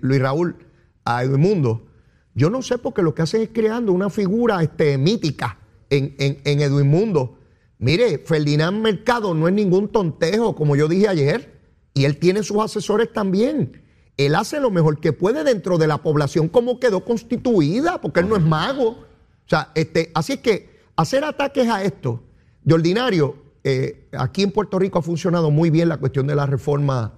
[0.00, 0.56] Luis Raúl,
[1.04, 1.86] a Edmundo,
[2.34, 6.38] yo no sé porque lo que hacen es creando una figura este, mítica en, en,
[6.44, 7.38] en Edwin Mundo.
[7.78, 11.55] Mire, Ferdinand Mercado no es ningún tontejo, como yo dije ayer,
[11.96, 13.80] y él tiene sus asesores también.
[14.18, 18.28] Él hace lo mejor que puede dentro de la población como quedó constituida, porque él
[18.28, 18.88] no es mago.
[18.88, 22.22] O sea, este, así es que hacer ataques a esto,
[22.62, 26.44] de ordinario, eh, aquí en Puerto Rico ha funcionado muy bien la cuestión de la
[26.44, 27.14] reforma,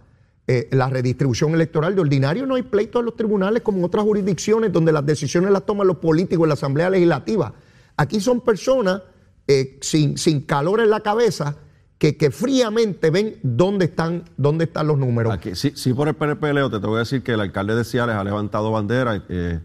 [0.47, 1.97] eh, la redistribución electoral.
[1.97, 5.51] De ordinario no hay pleito en los tribunales como en otras jurisdicciones donde las decisiones
[5.51, 7.53] las toman los políticos en la Asamblea Legislativa.
[7.97, 9.03] Aquí son personas
[9.49, 11.57] eh, sin, sin calor en la cabeza
[11.99, 15.33] que, que fríamente ven dónde están, dónde están los números.
[15.33, 17.85] Aquí, sí, sí, por el PNP, Leo, te tengo que decir que el alcalde de
[17.85, 19.25] Ciales ha levantado bandera.
[19.29, 19.61] eh,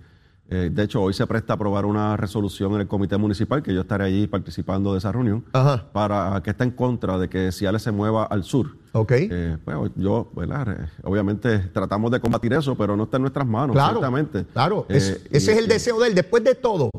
[0.49, 3.73] eh, de hecho, hoy se presta a aprobar una resolución en el comité municipal, que
[3.73, 5.89] yo estaré allí participando de esa reunión, Ajá.
[5.93, 8.77] para que está en contra de que Ciales se mueva al sur.
[8.91, 9.11] ¿Ok?
[9.15, 10.67] Eh, bueno, yo, ¿verdad?
[10.83, 14.45] Eh, Obviamente tratamos de combatir eso, pero no está en nuestras manos, Claro, ciertamente.
[14.53, 14.85] claro.
[14.89, 16.13] Eh, Es- y- ese es el y- deseo de él.
[16.15, 16.89] Después de todo,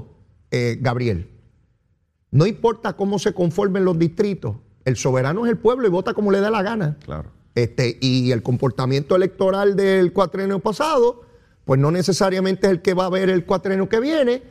[0.50, 1.28] eh, Gabriel,
[2.30, 6.30] no importa cómo se conformen los distritos, el soberano es el pueblo y vota como
[6.30, 6.96] le da la gana.
[7.04, 7.30] Claro.
[7.54, 11.22] Este, y el comportamiento electoral del cuatrenio pasado,
[11.64, 14.42] pues no necesariamente es el que va a ver el cuatrenio que viene,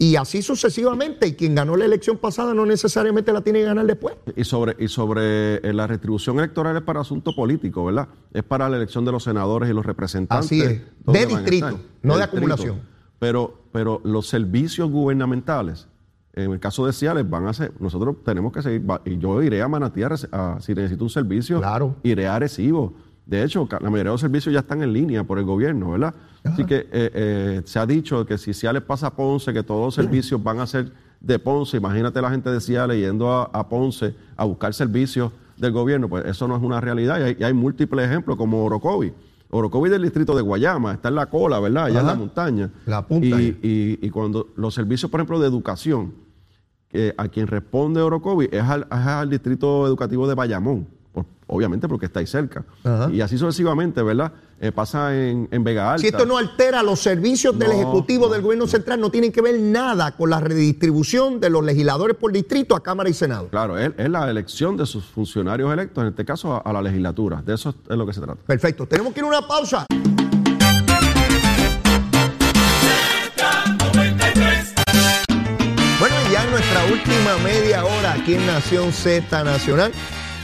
[0.00, 1.26] y así sucesivamente.
[1.26, 4.16] Y quien ganó la elección pasada no necesariamente la tiene que ganar después.
[4.34, 8.08] Y sobre, y sobre eh, la retribución electoral es para asunto político, ¿verdad?
[8.32, 10.46] Es para la elección de los senadores y los representantes.
[10.46, 10.80] Así es.
[11.04, 12.80] ¿Dónde De distrito, no de acumulación.
[13.18, 15.86] Pero, pero los servicios gubernamentales,
[16.34, 19.42] en el caso de Ciales, van a ser, nosotros tenemos que seguir, va- y yo
[19.42, 21.96] iré a Manatí a si necesito un servicio, Claro.
[22.02, 22.94] iré a Arecibo.
[23.26, 26.14] De hecho, la mayoría de los servicios ya están en línea por el gobierno, ¿verdad?
[26.44, 29.84] Así que eh, eh, se ha dicho que si Ciales pasa a Ponce, que todos
[29.86, 34.14] los servicios van a ser de Ponce, imagínate la gente decía leyendo a, a Ponce
[34.36, 37.52] a buscar servicios del gobierno, pues eso no es una realidad y hay, y hay
[37.52, 39.12] múltiples ejemplos como Orocovi.
[39.50, 41.84] Orocovi del distrito de Guayama, está en la cola, ¿verdad?
[41.86, 42.70] Allá en la montaña.
[42.86, 46.14] La punta Y, y- y cuando los servicios, por ejemplo, de educación,
[46.88, 50.88] que a quien responde Orocovi es al, es al distrito educativo de Bayamón,
[51.50, 52.64] obviamente porque está ahí cerca.
[52.84, 53.10] Ajá.
[53.12, 54.32] Y así sucesivamente, ¿verdad?
[54.60, 56.02] Eh, pasa en, en Vega Alta.
[56.02, 58.32] Si esto no altera los servicios del Ejecutivo no.
[58.32, 62.30] del Gobierno Central, no tienen que ver nada con la redistribución de los legisladores por
[62.30, 63.48] distrito a Cámara y Senado.
[63.48, 66.82] Claro, es, es la elección de sus funcionarios electos, en este caso a, a la
[66.82, 67.42] legislatura.
[67.42, 68.40] De eso es lo que se trata.
[68.46, 68.86] Perfecto.
[68.86, 69.86] Tenemos que ir a una pausa.
[75.98, 79.92] Bueno, y ya en nuestra última media hora aquí en Nación Z Nacional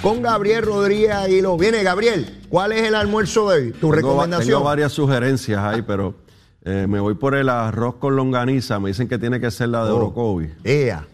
[0.07, 1.57] con Gabriel Rodríguez Aguiló.
[1.57, 3.71] Viene Gabriel, ¿cuál es el almuerzo de hoy?
[3.73, 4.49] Tu Tengo, recomendación.
[4.51, 6.15] tengo varias sugerencias ahí, pero
[6.65, 8.79] eh, me voy por el arroz con longaniza.
[8.79, 9.97] Me dicen que tiene que ser la de Oh.
[9.97, 11.05] Orocovi, Ea,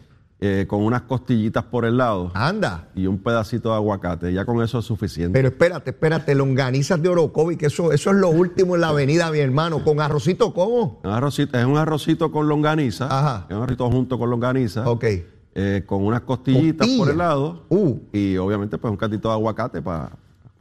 [0.43, 2.89] eh, con unas costillitas por el lado anda.
[2.95, 4.31] y un pedacito de aguacate.
[4.31, 5.33] Ya con eso es suficiente.
[5.39, 9.31] Pero espérate, espérate, longanizas de Orocovi, que eso, eso es lo último en la avenida,
[9.31, 9.83] mi hermano.
[9.83, 11.01] ¿Con arrocito cómo?
[11.03, 13.07] Un arrocito- es un arrocito con longaniza.
[13.07, 13.47] Ajá.
[13.49, 14.87] Es un arrocito junto con longaniza.
[14.87, 15.05] Ok.
[15.55, 17.05] Eh, con unas costillitas Costilla.
[17.05, 17.65] por el lado.
[17.69, 17.99] Uh.
[18.13, 20.11] Y obviamente, pues un cantito de aguacate para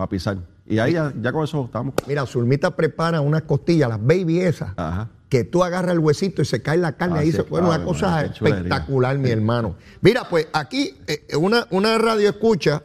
[0.10, 0.38] pisar.
[0.66, 1.94] Y ahí ya, ya con eso estamos.
[2.08, 5.10] Mira, Zulmita prepara unas costillas, las baby esas, Ajá.
[5.30, 7.18] que tú agarras el huesito y se cae la carne.
[7.18, 9.76] Ah, ahí sí, se pone una cosa espectacular, mi hermano.
[10.02, 12.84] Mira, pues aquí eh, una, una radio escucha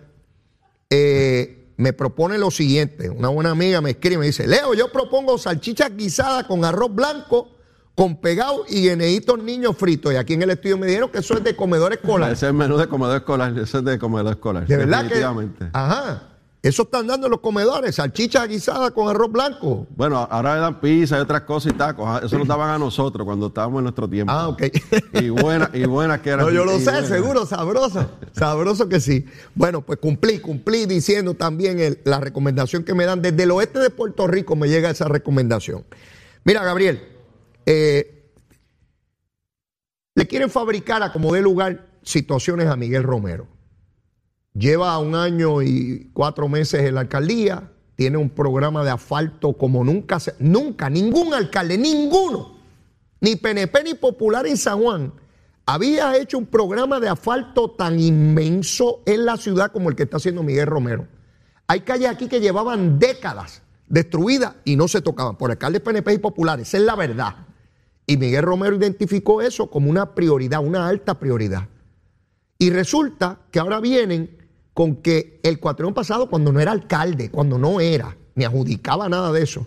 [0.90, 3.10] eh, me propone lo siguiente.
[3.10, 6.94] Una buena amiga me escribe y me dice, Leo, yo propongo salchicha guisada con arroz
[6.94, 7.48] blanco,
[7.96, 10.12] con pegado y guineitos niños fritos.
[10.12, 12.30] Y aquí en el estudio me dijeron que eso es de comedor escolar.
[12.30, 13.58] Ese es el menú de comedor escolar.
[13.58, 14.66] Ese es de comedor escolar.
[14.66, 15.14] De verdad que.
[15.14, 15.68] definitivamente.
[15.72, 16.22] Ajá.
[16.62, 19.86] Eso están dando en los comedores, salchicha guisada con arroz blanco.
[19.94, 22.04] Bueno, ahora le dan pizza y otras cosas y tacos.
[22.08, 24.32] Ah, Eso nos daban a nosotros cuando estábamos en nuestro tiempo.
[24.32, 24.62] Ah, ok.
[25.12, 26.44] Y buenas y buenas que eran.
[26.44, 28.10] No, yo lo sé, seguro, sabroso.
[28.32, 29.24] Sabroso que sí.
[29.54, 33.22] Bueno, pues cumplí, cumplí diciendo también el- la recomendación que me dan.
[33.22, 35.84] Desde el oeste de Puerto Rico me llega esa recomendación.
[36.42, 37.00] Mira, Gabriel,
[37.66, 38.32] eh,
[40.14, 43.46] le quieren fabricar a como dé lugar situaciones a Miguel Romero.
[44.54, 49.84] Lleva un año y cuatro meses en la alcaldía, tiene un programa de asfalto como
[49.84, 52.56] nunca, nunca, ningún alcalde, ninguno,
[53.20, 55.12] ni PNP ni Popular en San Juan,
[55.66, 60.18] había hecho un programa de asfalto tan inmenso en la ciudad como el que está
[60.18, 61.08] haciendo Miguel Romero.
[61.66, 66.18] Hay calles aquí que llevaban décadas destruidas y no se tocaban por alcaldes PNP y
[66.18, 67.34] populares, esa es la verdad.
[68.06, 71.68] Y Miguel Romero identificó eso como una prioridad, una alta prioridad.
[72.58, 77.58] Y resulta que ahora vienen con que el cuatrión pasado, cuando no era alcalde, cuando
[77.58, 79.66] no era, ni adjudicaba nada de eso,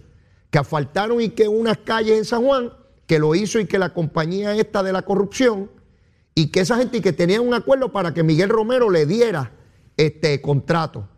[0.50, 2.72] que asfaltaron y que unas calles en San Juan,
[3.06, 5.70] que lo hizo y que la compañía esta de la corrupción,
[6.36, 9.52] y que esa gente y que tenía un acuerdo para que Miguel Romero le diera
[9.98, 11.10] este contrato.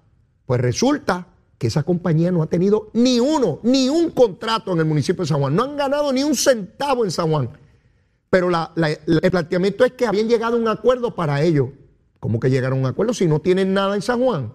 [0.45, 1.27] Pues resulta
[1.61, 5.27] que esa compañía no ha tenido ni uno, ni un contrato en el municipio de
[5.27, 5.55] San Juan.
[5.55, 7.51] No han ganado ni un centavo en San Juan.
[8.31, 11.71] Pero el planteamiento es que habían llegado a un acuerdo para ello.
[12.19, 14.53] ¿Cómo que llegaron a un acuerdo si no tienen nada en San Juan?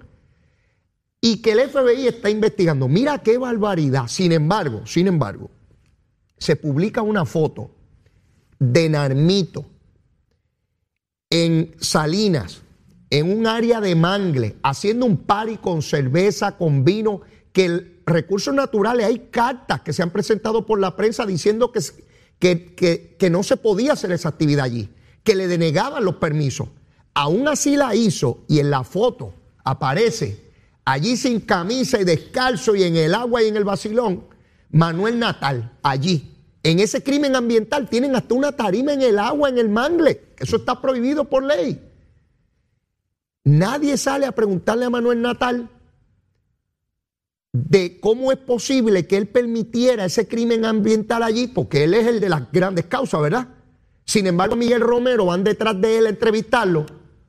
[1.20, 2.88] Y que el FBI está investigando.
[2.88, 4.08] Mira qué barbaridad.
[4.08, 5.48] Sin embargo, sin embargo,
[6.38, 7.70] se publica una foto
[8.58, 9.64] de Narmito
[11.30, 12.62] en Salinas,
[13.10, 17.20] en un área de mangle, haciendo un party con cerveza, con vino,
[17.52, 21.80] que el recursos naturales, hay cartas que se han presentado por la prensa diciendo que,
[22.38, 24.88] que, que- que no se podía hacer esa actividad allí,
[25.24, 26.68] que le denegaban los permisos.
[27.14, 30.52] Aún así la hizo y en la foto aparece
[30.84, 34.26] allí sin camisa y descalzo y en el agua y en el vacilón,
[34.70, 36.32] Manuel Natal, allí.
[36.62, 40.20] En ese crimen ambiental tienen hasta una tarima en el agua, en el mangle.
[40.38, 41.80] Eso está prohibido por ley.
[43.46, 45.70] Nadie sale a preguntarle a Manuel Natal
[47.52, 52.18] de cómo es posible que él permitiera ese crimen ambiental allí, porque él es el
[52.18, 53.46] de las grandes causas, ¿verdad?
[54.04, 56.86] Sin embargo, Miguel Romero van detrás de él a entrevistarlo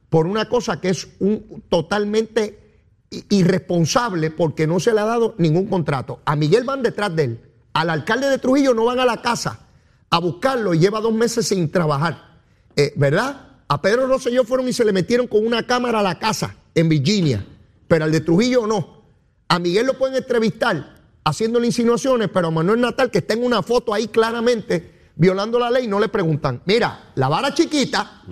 [0.09, 2.81] por una cosa que es un, totalmente
[3.29, 6.21] irresponsable porque no se le ha dado ningún contrato.
[6.25, 7.41] A Miguel van detrás de él.
[7.73, 9.67] Al alcalde de Trujillo no van a la casa
[10.09, 12.39] a buscarlo y lleva dos meses sin trabajar.
[12.75, 13.46] Eh, ¿Verdad?
[13.67, 16.87] A Pedro Rosselló fueron y se le metieron con una cámara a la casa en
[16.89, 17.45] Virginia,
[17.87, 19.03] pero al de Trujillo no.
[19.49, 23.61] A Miguel lo pueden entrevistar haciéndole insinuaciones, pero a Manuel Natal, que está en una
[23.61, 26.61] foto ahí claramente violando la ley, no le preguntan.
[26.65, 28.23] Mira, la vara chiquita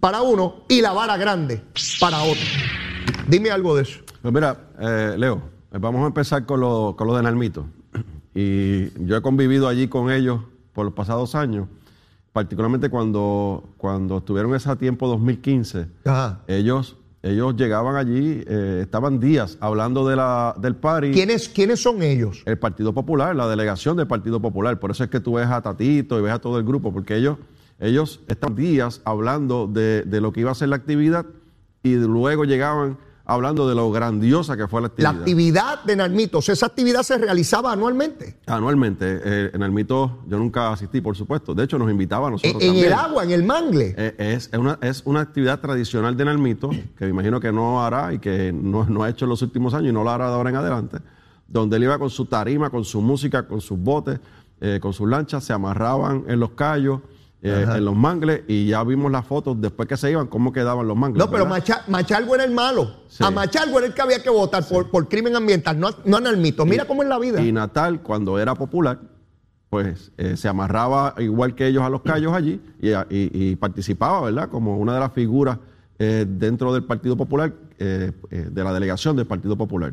[0.00, 1.62] para uno y la vara grande
[2.00, 2.42] para otro.
[3.28, 4.00] Dime algo de eso.
[4.20, 7.66] Pues mira, eh, Leo, eh, vamos a empezar con lo, con lo de Nalmito.
[8.34, 10.40] Y yo he convivido allí con ellos
[10.72, 11.68] por los pasados años.
[12.32, 16.40] Particularmente cuando, cuando estuvieron ese tiempo 2015, Ajá.
[16.46, 21.12] ellos, ellos llegaban allí, eh, estaban días hablando de la, del party.
[21.12, 22.42] ¿Quiénes, ¿Quiénes son ellos?
[22.46, 24.78] El Partido Popular, la delegación del Partido Popular.
[24.80, 27.16] Por eso es que tú ves a Tatito y ves a todo el grupo, porque
[27.16, 27.36] ellos,
[27.78, 31.26] ellos estaban días hablando de, de lo que iba a ser la actividad
[31.82, 35.20] y luego llegaban hablando de lo grandiosa que fue la La actividad.
[35.20, 38.36] actividad de Narmitos, esa actividad se realizaba anualmente.
[38.46, 41.54] Anualmente, eh, en el mito yo nunca asistí, por supuesto.
[41.54, 42.86] De hecho, nos invitaba a nosotros en también.
[42.86, 43.94] el agua, en el mangle.
[43.96, 47.84] Eh, es, es una, es una actividad tradicional de Nalmito, que me imagino que no
[47.84, 50.28] hará y que no, no ha hecho en los últimos años y no lo hará
[50.28, 50.98] de ahora en adelante,
[51.46, 54.18] donde él iba con su tarima, con su música, con sus botes,
[54.60, 57.00] eh, con sus lanchas, se amarraban en los callos,
[57.42, 60.86] eh, en los mangles, y ya vimos las fotos después que se iban, cómo quedaban
[60.86, 61.24] los mangles.
[61.24, 61.44] No, pero.
[61.46, 62.94] Macha- Machalgo era el malo.
[63.08, 63.24] Sí.
[63.24, 66.20] A Machalgo era el que había que votar por, por crimen ambiental, no, no a
[66.20, 66.66] Narmitos.
[66.66, 67.42] Mira cómo es la vida.
[67.42, 69.00] Y Natal, cuando era popular,
[69.70, 74.20] pues eh, se amarraba igual que ellos a los callos allí y, y- y participaba,
[74.20, 74.48] ¿verdad?
[74.48, 75.58] Como una de las figuras
[75.98, 79.92] eh, dentro del Partido Popular, de la delegación del Partido Popular.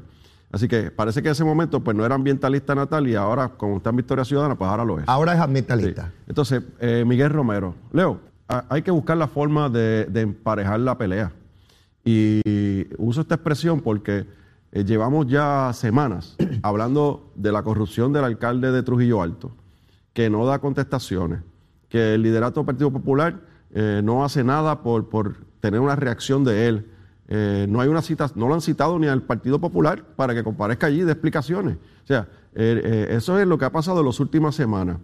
[0.51, 3.77] Así que parece que en ese momento pues no era ambientalista Natal y ahora, como
[3.77, 5.05] está en Victoria Ciudadana, pues ahora lo es.
[5.07, 5.43] Ahora es Sí.
[5.43, 6.11] ambientalista.
[6.27, 10.97] Entonces, eh, Miguel Romero, Leo, a- hay que buscar la forma de, de emparejar la
[10.97, 11.31] pelea.
[12.03, 12.41] Y
[12.97, 14.25] uso esta expresión porque
[14.71, 19.51] eh, llevamos ya semanas hablando de la corrupción del alcalde de Trujillo Alto,
[20.13, 21.41] que no da contestaciones,
[21.89, 23.39] que el liderato del Partido Popular
[23.71, 26.91] eh, no hace nada por, por tener una reacción de él.
[27.31, 30.43] Eh, no hay una cita, no lo han citado ni al Partido Popular para que
[30.43, 31.75] comparezca allí de explicaciones.
[32.03, 34.97] O sea, eh, eh, eso es lo que ha pasado en las últimas semanas.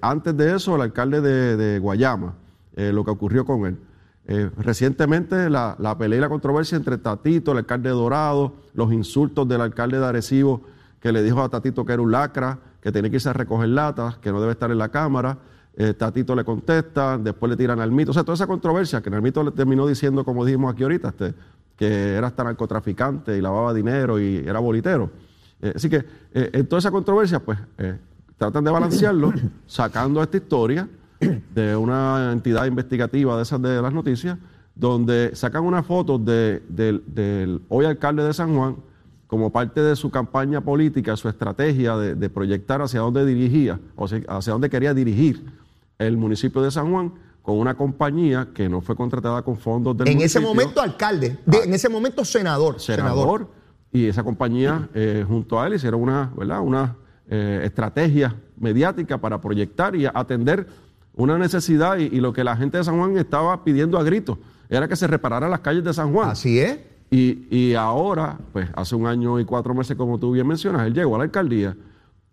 [0.00, 2.32] Antes de eso, el alcalde de, Guayama,
[2.76, 3.76] lo que ocurrió con él.
[4.56, 9.46] Recientemente la, la pelea y la controversia entre Tatito, el alcalde de Dorado, los insultos
[9.46, 10.62] del alcalde de Arecibo,
[10.98, 13.68] que le dijo a Tatito que era un lacra, que tenía que irse a recoger
[13.68, 15.36] latas, que no debe estar en la Cámara.
[15.98, 18.12] Tatito le contesta, después le tiran al mito.
[18.12, 21.08] O sea, toda esa controversia que el mito le terminó diciendo, como dijimos aquí ahorita,
[21.08, 21.34] este,
[21.76, 25.10] que era hasta narcotraficante y lavaba dinero y era bolitero.
[25.60, 27.98] Eh, así que eh, en toda esa controversia, pues eh,
[28.36, 29.32] tratan de balancearlo
[29.66, 30.88] sacando esta historia
[31.54, 34.38] de una entidad investigativa de esas de las noticias,
[34.74, 38.76] donde sacan una foto de- del, del hoy alcalde de San Juan
[39.26, 44.06] como parte de su campaña política, su estrategia de, de proyectar hacia dónde dirigía, o
[44.06, 45.44] sea, hacia dónde quería dirigir
[45.98, 47.12] el municipio de San Juan
[47.46, 51.58] con una compañía que no fue contratada con fondos del En ese momento alcalde, de-
[51.62, 52.80] en ese momento senador.
[52.80, 53.48] senador,
[53.92, 56.60] y esa compañía eh, junto a él hicieron una, ¿verdad?
[56.60, 56.96] una
[57.30, 60.66] eh, estrategia mediática para proyectar y atender
[61.14, 64.38] una necesidad y, y lo que la gente de San Juan estaba pidiendo a gritos
[64.68, 66.30] era que se repararan las calles de San Juan.
[66.30, 66.80] Así es.
[67.12, 70.94] Y, y ahora, pues hace un año y cuatro meses, como tú bien mencionas, él
[70.94, 71.76] llegó a la alcaldía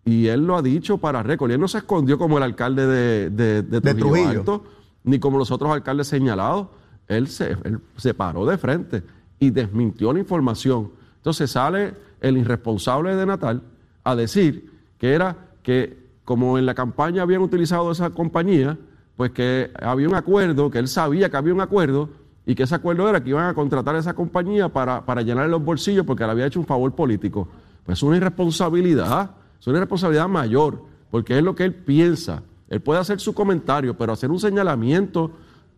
[0.04, 1.52] y él lo ha dicho para récord.
[1.52, 4.30] Y él no se escondió como el alcalde de, de, de Trujillo, Trujillo.
[4.40, 4.64] Alto,
[5.04, 6.68] ni como los otros alcaldes señalados.
[7.08, 7.58] Él se,
[7.98, 9.04] se paró de frente
[9.40, 10.92] y desmintió la información.
[11.18, 13.62] Entonces sale el irresponsable de Natal
[14.04, 18.78] a decir que era que como en la campaña habían utilizado esa compañía,
[19.18, 22.10] pues que había un acuerdo, que él sabía que había un acuerdo
[22.46, 25.50] y que ese acuerdo era que iban a contratar a esa compañía para, para llenar
[25.50, 27.48] los bolsillos porque le había hecho un favor político.
[27.86, 32.42] Pues es una irresponsabilidad, es una irresponsabilidad mayor, porque es lo que él piensa.
[32.74, 35.30] Él puede hacer su comentario, pero hacer un señalamiento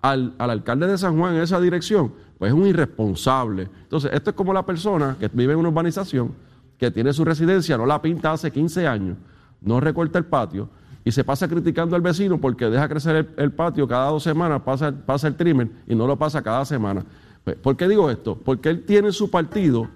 [0.02, 3.68] al, al alcalde de San Juan en esa dirección, pues es un irresponsable.
[3.84, 6.32] Entonces, esto es como la persona que vive en una urbanización,
[6.78, 9.18] que tiene su residencia, no la pinta hace 15 años,
[9.60, 10.70] no recorta el patio
[11.04, 14.62] y se pasa criticando al vecino porque deja crecer el, el patio cada dos semanas,
[14.62, 17.04] pasa, pasa el trimmer y no lo pasa cada semana.
[17.44, 18.38] Pues, ¿Por qué digo esto?
[18.38, 19.90] Porque él tiene en su partido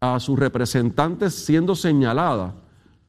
[0.00, 2.52] a sus representantes siendo señalada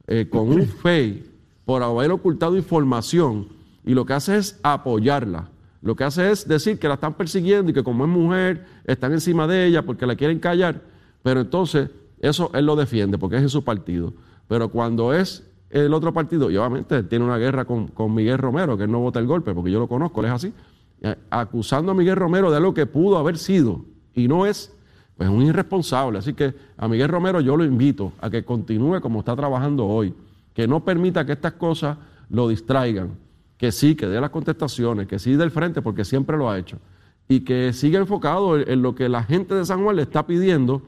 [0.05, 1.34] eh, con un FEI
[1.65, 3.47] por haber ocultado información
[3.83, 5.49] y lo que hace es apoyarla.
[5.81, 9.11] Lo que hace es decir que la están persiguiendo y que como es mujer están
[9.13, 10.81] encima de ella porque la quieren callar,
[11.21, 14.13] pero entonces eso él lo defiende porque es en su partido.
[14.47, 18.77] Pero cuando es el otro partido, y obviamente tiene una guerra con, con Miguel Romero,
[18.77, 20.53] que él no vota el golpe porque yo lo conozco, él es así,
[21.01, 24.73] eh, acusando a Miguel Romero de algo que pudo haber sido y no es
[25.17, 26.19] pues un irresponsable.
[26.19, 30.13] Así que a Miguel Romero yo lo invito a que continúe como está trabajando hoy,
[30.55, 31.97] que no permita que estas cosas
[32.29, 33.11] lo distraigan,
[33.57, 36.79] que sí, que dé las contestaciones, que sí del frente, porque siempre lo ha hecho,
[37.27, 40.25] y que siga enfocado en, en lo que la gente de San Juan le está
[40.25, 40.81] pidiendo,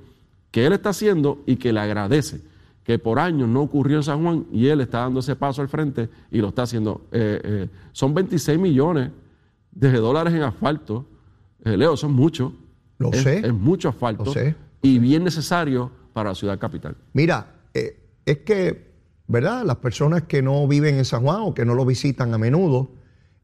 [0.49, 2.41] que él está haciendo y que le agradece,
[2.83, 5.67] que por años no ocurrió en San Juan y él está dando ese paso al
[5.67, 7.05] frente y lo está haciendo.
[7.11, 9.11] Eh, eh, son 26 millones
[9.71, 11.05] de dólares en asfalto.
[11.65, 12.53] Eh, Leo, son muchos.
[12.97, 13.39] Lo es, sé.
[13.45, 14.55] Es mucho asfalto Lo sé.
[14.81, 16.95] y bien necesario para la ciudad capital.
[17.13, 18.86] Mira, eh, es que,
[19.27, 19.63] ¿verdad?
[19.65, 22.89] Las personas que no viven en San Juan o que no lo visitan a menudo,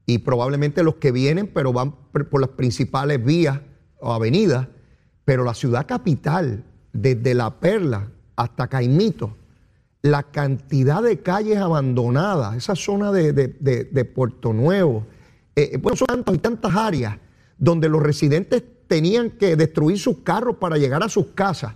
[0.05, 3.59] y probablemente los que vienen, pero van por las principales vías
[3.99, 4.67] o avenidas,
[5.25, 9.35] pero la ciudad capital, desde La Perla hasta Caimito,
[10.01, 15.05] la cantidad de calles abandonadas, esa zona de, Puerto Nuevo,
[15.55, 17.17] eh, bueno, son y tantas áreas
[17.57, 21.75] donde los residentes tenían que destruir sus carros para llegar a sus casas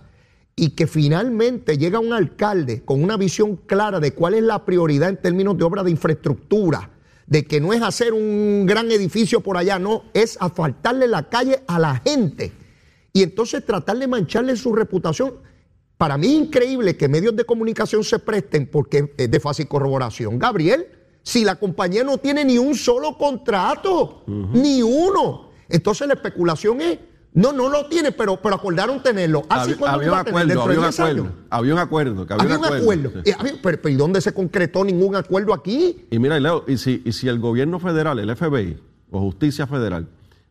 [0.60, 5.08] y que finalmente llega un alcalde con una visión clara de cuál es la prioridad
[5.08, 6.90] en términos de obra de infraestructura,
[7.28, 11.62] de que no es hacer un gran edificio por allá, no, es asfaltarle la calle
[11.68, 12.50] a la gente
[13.12, 15.34] y entonces tratar de mancharle su reputación.
[15.96, 20.40] Para mí es increíble que medios de comunicación se presten porque es de fácil corroboración.
[20.40, 20.88] Gabriel,
[21.22, 26.98] si la compañía no tiene ni un solo contrato, ni uno, entonces la especulación es,
[27.34, 29.44] no, no lo tiene, pero, pero acordaron tenerlo.
[29.48, 33.12] Así ah, había, un acuerdo, había un acuerdo, había un acuerdo, había, un acuerdo.
[33.24, 36.06] Eh, pero, ¿y dónde se concretó ningún acuerdo aquí?
[36.10, 40.08] Y mira, Leo, y si, y si el gobierno federal, el FBI o Justicia Federal,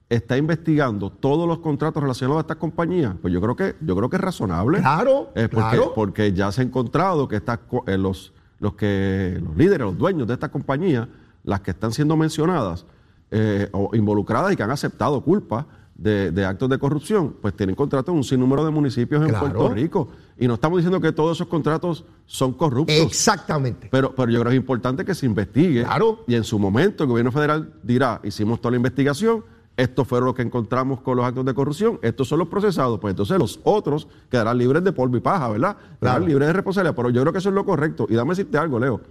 [0.10, 4.10] está investigando todos los contratos relacionados a estas compañías, pues yo creo que yo creo
[4.10, 4.80] que es razonable.
[4.80, 5.94] Claro, porque, claro.
[5.94, 10.28] porque ya se ha encontrado que estas, eh, los, los, que, los líderes, los dueños
[10.28, 11.08] de estas compañías,
[11.44, 12.86] las que están siendo mencionadas
[13.32, 15.66] eh, o involucradas y que han aceptado culpa
[15.98, 20.10] de, actos de corrupción, pues tienen contratos en un sinnúmero de municipios en Puerto Rico.
[20.38, 22.96] Y no estamos diciendo que todos esos contratos son corruptos.
[22.96, 23.88] Exactamente.
[23.90, 25.84] Pero, pero yo creo que es importante que se investigue.
[25.84, 26.24] Claro.
[26.28, 29.44] Y en su momento el gobierno federal dirá, hicimos toda la investigación,
[29.76, 33.12] esto fue lo que encontramos con los actos de corrupción, estos son los procesados, pues
[33.12, 35.78] entonces los otros quedarán libres de polvo y paja, ¿verdad?
[36.00, 38.08] Quedarán libres de responsabilidad, pero yo creo que eso es lo correcto.
[38.10, 39.02] Y dame decirte algo, Leo.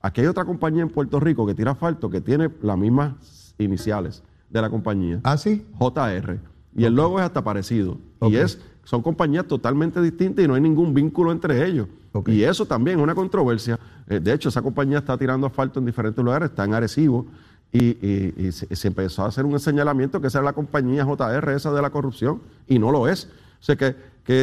[0.00, 4.22] Aquí hay otra compañía en Puerto Rico que tira asfalto que tiene las mismas iniciales
[4.50, 5.20] de la compañía.
[5.22, 5.66] ¿Ah, sí?
[5.78, 6.38] JR.
[6.76, 7.98] Y el logo es hasta parecido.
[8.22, 11.88] Y es, son compañías totalmente distintas y no hay ningún vínculo entre ellos.
[12.26, 13.78] Y eso también es una controversia.
[14.08, 17.26] Eh, de hecho, esa compañía está tirando asfalto en diferentes lugares, está en Arecibo,
[17.72, 21.82] y, se, empezó a hacer un señalamiento que esa era la compañía JR, esa de
[21.82, 23.28] la corrupción, y no lo es.
[23.60, 23.96] O sea que,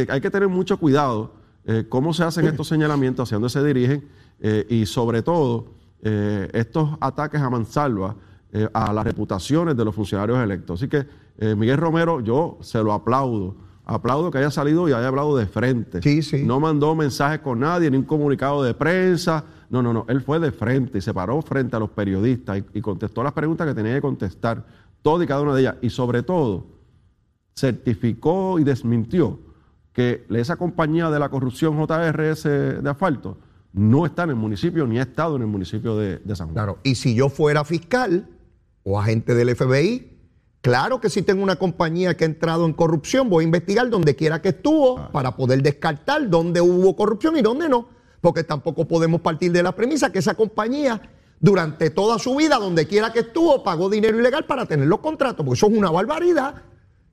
[0.09, 1.31] hay que tener mucho cuidado
[1.65, 4.07] eh, cómo se hacen estos señalamientos, hacia dónde se dirigen,
[4.39, 5.67] eh, y sobre todo
[6.03, 8.17] estos ataques a mansalva
[8.73, 10.79] a las reputaciones de los funcionarios electos.
[10.79, 11.05] Así que
[11.55, 13.55] Miguel Romero, yo se lo aplaudo.
[13.85, 16.01] Aplaudo que haya salido y haya hablado de frente.
[16.01, 16.43] Sí, sí.
[16.43, 20.05] No mandó mensajes con nadie, ni un comunicado de prensa, no, no, no.
[20.07, 23.67] Él fue de frente y se paró frente a los periodistas y, contestó las preguntas
[23.67, 24.63] que tenía que contestar,
[25.01, 25.75] todas y cada una de ellas.
[25.81, 26.67] Y sobre todo,
[27.55, 29.39] certificó y desmintió
[29.91, 33.39] que esa compañía de la corrupción JRS de asfalto
[33.73, 36.53] no está en el municipio ni ha estado en el municipio de, San Juan.
[36.53, 38.27] Claro, y si yo fuera fiscal
[38.83, 40.11] o agente del FBI,
[40.61, 44.15] claro que si tengo una compañía que ha entrado en corrupción, voy a investigar donde
[44.15, 45.09] quiera que estuvo ah.
[45.11, 49.75] para poder descartar dónde hubo corrupción y dónde no porque tampoco podemos partir de la
[49.75, 51.01] premisa que esa compañía
[51.41, 55.45] durante toda su vida, donde quiera que estuvo, pagó dinero ilegal para tener los contratos,
[55.45, 56.63] porque eso es una barbaridad.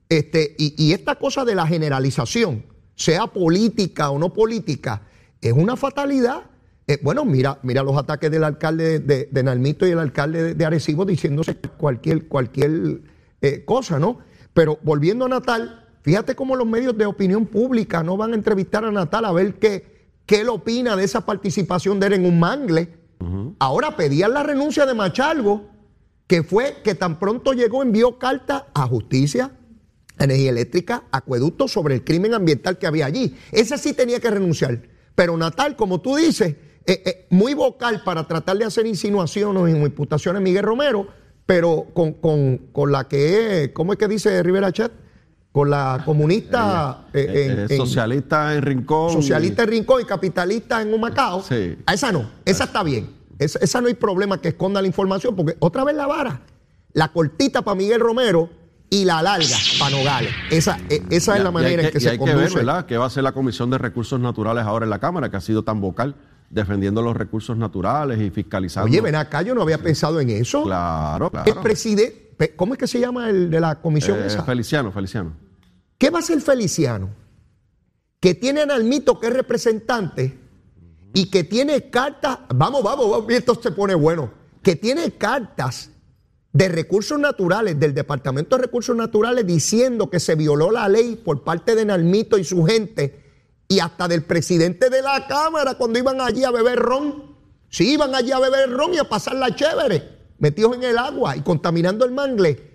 [0.07, 2.65] Este, y, esta cosa de la generalización,
[2.95, 5.01] sea política o no política,
[5.41, 6.43] es una fatalidad.
[6.91, 10.65] Eh, bueno, mira, mira los ataques del alcalde de, de Nalmito y el alcalde de,
[10.65, 12.99] Arecibo diciéndose cualquier, cualquier
[13.39, 14.19] eh, cosa, ¿no?
[14.53, 18.83] Pero volviendo a Natal, fíjate cómo los medios de opinión pública no van a entrevistar
[18.83, 22.39] a Natal a ver qué qué él opina de esa participación de él en un
[22.39, 22.89] mangle.
[23.59, 25.69] Ahora pedían la renuncia de Machalgo,
[26.27, 29.51] que fue que tan pronto llegó, envió carta a justicia,
[30.19, 33.35] energía eléctrica, acueducto sobre el crimen ambiental que había allí.
[33.51, 34.81] Ese sí tenía que renunciar.
[35.15, 36.55] Pero Natal, como tú dices,
[36.91, 41.07] eh, eh, muy vocal para tratar de hacer insinuaciones y imputaciones Miguel Romero,
[41.45, 44.91] pero con, con, la que es, ¿cómo es que dice Rivera Chat?
[45.53, 49.11] con la comunista eh, en, socialista en Rincón.
[49.11, 51.43] Socialista en Rincón y capitalista en Humacao.
[51.43, 51.77] Sí.
[51.85, 53.09] A esa no, esa está bien.
[53.39, 56.41] Esa, no hay problema que esconda la información, porque otra vez la vara,
[56.91, 58.49] la cortita para Miguel Romero
[58.89, 60.31] y la larga para Nogales.
[60.51, 62.85] Esa, e, esa es la manera en que se hay que ver, ¿verdad?
[62.85, 65.41] ¿Qué va a hacer la Comisión de Recursos Naturales ahora en la Cámara, que ha
[65.41, 66.15] sido tan vocal
[66.51, 68.89] defendiendo los recursos naturales y fiscalizando?
[68.89, 70.63] Oye, ven acá, yo no había pensado en eso.
[70.63, 71.51] Claro, claro.
[71.51, 75.33] El presidente ¿Cómo es que se llama el de la comisión eh, Feliciano, Feliciano.
[75.97, 77.09] ¿Qué va a ser Feliciano?
[78.19, 80.39] Que tiene al mito que es representante
[81.13, 84.31] y que tiene cartas, vamos, vamos, vamos, esto se pone bueno,
[84.63, 85.91] que tiene cartas
[86.53, 91.43] de recursos naturales, del Departamento de Recursos Naturales, diciendo que se violó la ley por
[91.43, 93.20] parte de Nalmito y su gente,
[93.71, 97.23] y hasta del presidente de la Cámara cuando iban allí a beber ron.
[97.69, 101.37] Sí, iban allí a beber ron y a pasar la chévere metidos en el agua
[101.37, 102.69] y contaminando el mangle.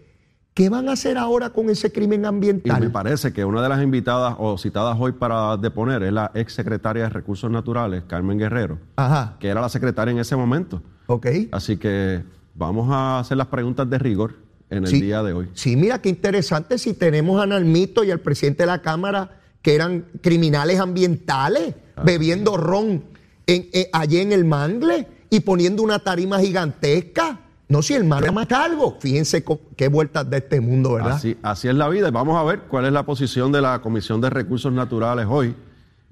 [0.54, 2.78] ¿Qué van a hacer ahora con ese crimen ambiental?
[2.78, 6.30] Y me parece que una de las invitadas o citadas hoy para deponer es la
[6.34, 9.36] ex secretaria de Recursos Naturales, Carmen Guerrero, Ajá.
[9.38, 10.80] que era la secretaria en ese momento.
[11.08, 11.26] Ok.
[11.52, 12.24] Así que
[12.54, 14.36] vamos a hacer las preguntas de rigor
[14.70, 15.02] en el Sí.
[15.02, 15.50] día de hoy.
[15.52, 19.74] Sí, mira qué interesante si tenemos a Nalmito y al presidente de la Cámara que
[19.74, 23.02] eran criminales ambientales, bebiendo ron
[23.48, 27.40] en, en- allí en el Mangle y poniendo una tarima gigantesca.
[27.68, 28.96] No, si el mar era más cargo.
[29.00, 29.44] Fíjense
[29.76, 31.14] qué vueltas de este mundo, ¿verdad?
[31.14, 32.06] Así, así es la vida.
[32.06, 35.52] Y vamos a ver cuál es la posición de la Comisión de Recursos Naturales hoy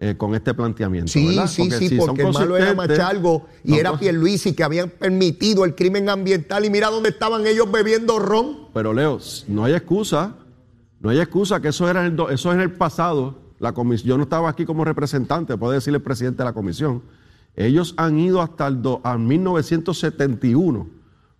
[0.00, 1.12] eh, con este planteamiento.
[1.12, 1.46] Sí, ¿verdad?
[1.46, 5.64] sí, sí, si porque el malo era Machalgo y era cons- Pierluisi que habían permitido
[5.64, 8.66] el crimen ambiental y mira dónde estaban ellos bebiendo ron.
[8.74, 10.34] Pero Leo, no hay excusa,
[10.98, 13.43] no hay excusa que eso era en el, do- eso es en el pasado.
[13.64, 17.00] La comisión, yo no estaba aquí como representante, puede decirle el presidente de la comisión.
[17.56, 20.86] Ellos han ido hasta el do- a 1971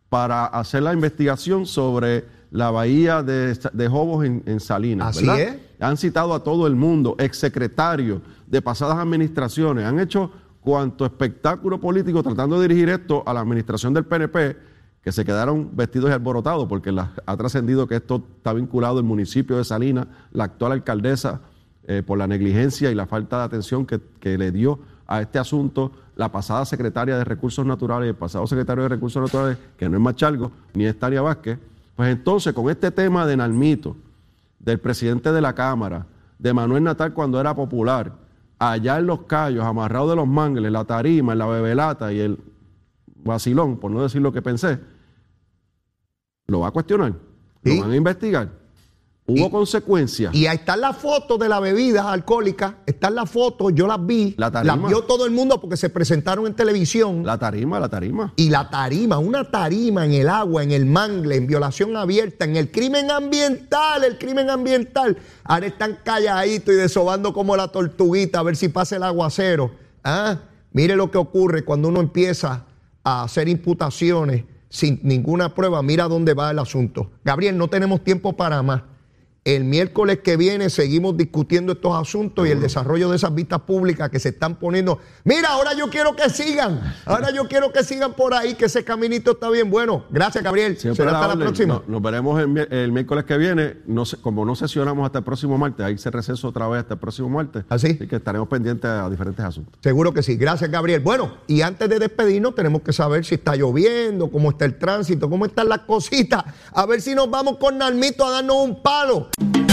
[0.09, 5.17] para hacer la investigación sobre la bahía de, de Jobos en, en Salinas.
[5.17, 5.41] Así ¿verdad?
[5.43, 5.57] es.
[5.81, 10.31] Han citado a todo el mundo, exsecretarios de pasadas administraciones, han hecho
[10.63, 14.57] cuanto espectáculo político tratando de dirigir esto a la administración del PNP,
[15.03, 19.05] que se quedaron vestidos y alborotados, porque la- ha trascendido que esto está vinculado al
[19.05, 21.41] municipio de Salinas, la actual alcaldesa,
[21.87, 25.39] eh, por la negligencia y la falta de atención que, que le dio a este
[25.39, 29.89] asunto la pasada secretaria de Recursos Naturales y el pasado secretario de Recursos Naturales, que
[29.89, 31.59] no es Machalgo ni es Tania Vázquez.
[31.97, 33.97] Pues entonces, con este tema de Nalmito,
[34.59, 36.07] del presidente de la Cámara,
[36.39, 38.13] de Manuel Natal cuando era popular,
[38.59, 42.39] allá en Los Cayos, amarrado de los mangles, la tarima, la bebelata y el
[43.17, 44.79] vacilón, por no decir lo que pensé,
[46.47, 47.15] lo va a cuestionar,
[47.65, 47.77] Sí.
[47.77, 48.49] lo van a investigar.
[49.27, 50.35] Hubo Y- consecuencias.
[50.35, 54.35] Y ahí está la foto de la bebida alcohólica, está la foto, yo las vi,
[54.37, 54.77] La tarima.
[54.77, 57.25] las vio todo el mundo porque se presentaron en televisión.
[57.25, 58.35] La tarima, la tarima.
[58.37, 62.57] Y la tarima, una tarima en el agua, en el mangle, en violación abierta, en
[62.57, 65.17] el crimen ambiental, el crimen ambiental.
[65.45, 69.71] Ahora están calladitos y desobando como la tortuguita a ver si pasa el aguacero.
[70.05, 70.37] Ah,
[70.73, 72.67] mire lo que ocurre cuando uno empieza
[73.03, 75.83] a hacer imputaciones sin ninguna prueba.
[75.83, 77.11] Mira dónde va el asunto.
[77.25, 78.83] Gabriel, no tenemos tiempo para más.
[79.45, 84.09] El miércoles que viene seguimos discutiendo estos asuntos y el desarrollo de esas vistas públicas
[84.09, 85.01] que se están poniendo.
[85.25, 86.81] Mira, ahora yo quiero que sigan.
[87.05, 90.07] Ahora yo quiero que sigan por ahí, que ese caminito está bien bueno.
[90.09, 90.79] Gracias, Gabriel.
[90.79, 91.75] Siempre Será hasta la próxima.
[91.75, 93.77] No- Nos, veremos el, mi- el miércoles que viene.
[93.87, 97.01] No como no sesionamos hasta el próximo martes, ahí se receso otra vez hasta el
[97.01, 97.65] próximo martes.
[97.69, 97.89] ¿Ah, sí?
[97.99, 99.75] Así que estaremos pendientes a diferentes asuntos.
[99.83, 100.37] Seguro que sí.
[100.37, 101.01] Gracias, Gabriel.
[101.01, 105.29] Bueno, y antes de despedirnos, tenemos que saber si está lloviendo, cómo está el tránsito,
[105.29, 106.43] cómo están las cositas.
[106.73, 109.29] A ver si nos vamos con Nalmito a darnos un palo.
[109.37, 109.64] Thank you.